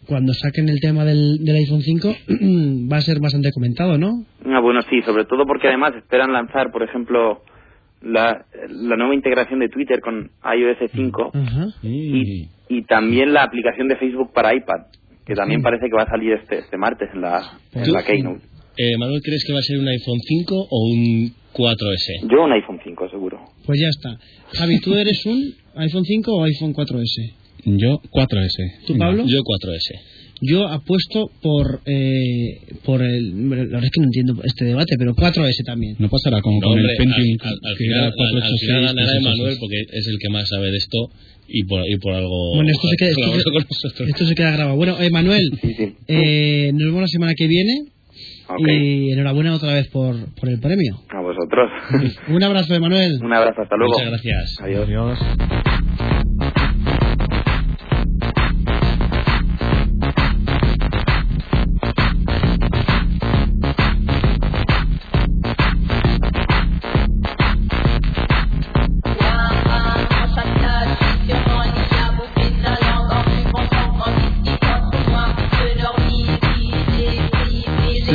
[0.07, 2.09] cuando saquen el tema del, del iPhone 5,
[2.93, 4.25] va a ser bastante comentado, ¿no?
[4.45, 7.43] Ah, bueno, sí, sobre todo porque además esperan lanzar, por ejemplo,
[8.03, 11.67] la, la nueva integración de Twitter con iOS 5 Ajá.
[11.83, 14.87] y, y también la aplicación de Facebook para iPad,
[15.25, 18.43] que también parece que va a salir este, este martes en la, en la Keynote.
[18.77, 22.29] Eh, Manuel, ¿crees que va a ser un iPhone 5 o un 4S?
[22.31, 23.39] Yo un iPhone 5, seguro.
[23.67, 24.19] Pues ya está.
[24.59, 25.39] Javi, ¿tú eres un
[25.77, 27.42] iPhone 5 o iPhone 4S?
[27.65, 28.87] Yo 4S.
[28.87, 29.25] ¿Tú, Pablo?
[29.27, 30.01] Yo 4S.
[30.45, 33.49] Yo apuesto por, eh, por el...
[33.49, 35.95] La verdad es que no entiendo este debate, pero 4S también.
[36.01, 38.61] No pasará como No, con hombre, el Pentium al, al- al final, al- al 486,
[38.67, 39.23] final ganará 386.
[39.23, 40.99] Emanuel porque es el que más sabe de esto
[41.47, 44.09] y por, y por algo Bueno, esto se queda, esto se- con nosotros.
[44.09, 44.77] esto se queda grabado.
[44.77, 45.47] Bueno, eh, Manuel,
[46.09, 47.75] eh, nos vemos la semana que viene
[48.49, 48.67] Ok.
[48.69, 50.99] y enhorabuena otra vez por, por el premio.
[51.09, 51.71] A vosotros.
[52.29, 53.13] Un abrazo, Emanuel.
[53.23, 53.93] un abrazo, hasta luego.
[53.93, 54.57] Muchas gracias.
[54.61, 54.89] Adiós.
[54.89, 55.19] Adiós.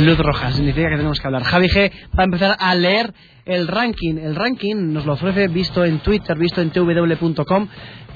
[0.08, 1.42] Luz roja, significa que tenemos que hablar.
[1.42, 3.12] Javi G va a empezar a leer
[3.44, 4.16] el ranking.
[4.16, 7.68] El ranking nos lo ofrece visto en Twitter, visto en tw.com,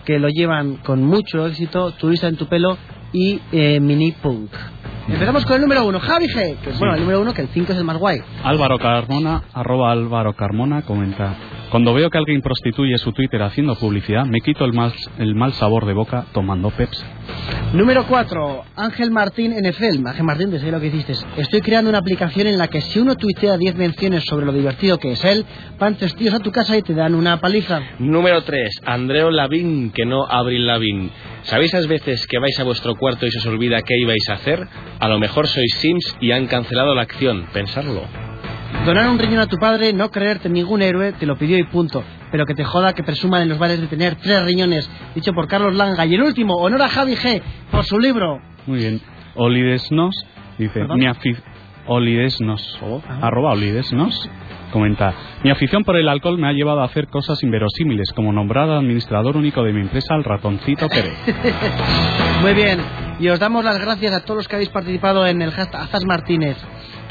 [0.07, 2.79] que lo llevan con mucho éxito, Turista en tu pelo
[3.13, 4.51] y eh, Mini Punk.
[5.07, 7.49] Empezamos con el número uno, Javi G, que es bueno, el número uno, que el
[7.49, 8.21] 5 es el más guay.
[8.43, 11.37] Álvaro Carmona, arroba Álvaro Carmona, comenta.
[11.73, 15.55] Cuando veo que alguien prostituye su Twitter haciendo publicidad, me quito el mal, el mal
[15.55, 17.03] sabor de boca tomando Pepsi.
[17.73, 20.07] Número 4, Ángel Martín NFL.
[20.07, 21.15] Ángel Martín, te sé lo que hiciste.
[21.39, 24.99] Estoy creando una aplicación en la que si uno tuitea 10 menciones sobre lo divertido
[24.99, 25.47] que es él,
[25.79, 27.81] van tres tíos a tu casa y te dan una paliza.
[27.99, 28.83] Número 3.
[28.85, 31.11] Andreo Lavín, que no Abril Lavín.
[31.45, 34.35] ¿Sabéis las veces que vais a vuestro cuarto y se os olvida qué ibais a
[34.35, 34.69] hacer?
[35.01, 37.47] A lo mejor sois Sims y han cancelado la acción.
[37.55, 38.32] Pensarlo.
[38.87, 42.03] Donar un riñón a tu padre, no creerte ningún héroe, te lo pidió y punto.
[42.33, 45.47] Pero que te joda que presuma en los bares de tener tres riñones, dicho por
[45.47, 46.05] Carlos Langa.
[46.07, 48.39] Y el último, honor a Javi G por su libro.
[48.67, 49.01] Muy bien.
[49.35, 50.15] Olidesnos
[50.59, 50.99] dice, ¿Perdón?
[50.99, 51.07] mi
[51.87, 53.19] Olidesnos, o Ah.
[53.23, 54.29] arroba Olidesnos,
[54.73, 58.71] comenta, mi afición por el alcohol me ha llevado a hacer cosas inverosímiles, como nombrar
[58.71, 61.13] administrador único de mi empresa al ratoncito Pérez.
[62.43, 62.79] Muy bien.
[63.19, 66.57] Y os damos las gracias a todos los que habéis participado en el hashtag Martínez,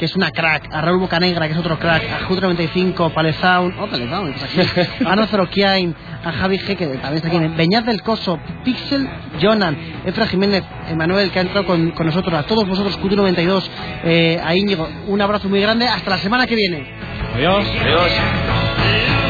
[0.02, 3.86] que es una crack, a Raúl Bocanegra, que es otro crack, a Jut95, Palezaun, oh,
[3.86, 5.94] Palezaun, aquí, a Nozoro Kiain,
[6.24, 9.08] a Javi G, que también está aquí, Beñat del Coso, Pixel
[9.40, 13.62] Jonan, Efra Jiménez, Emanuel, que ha entrado con, con nosotros, a todos vosotros, Q92,
[14.02, 16.84] eh, a Íñigo, un abrazo muy grande, hasta la semana que viene.
[17.36, 17.64] Adiós.
[17.80, 19.21] Adiós.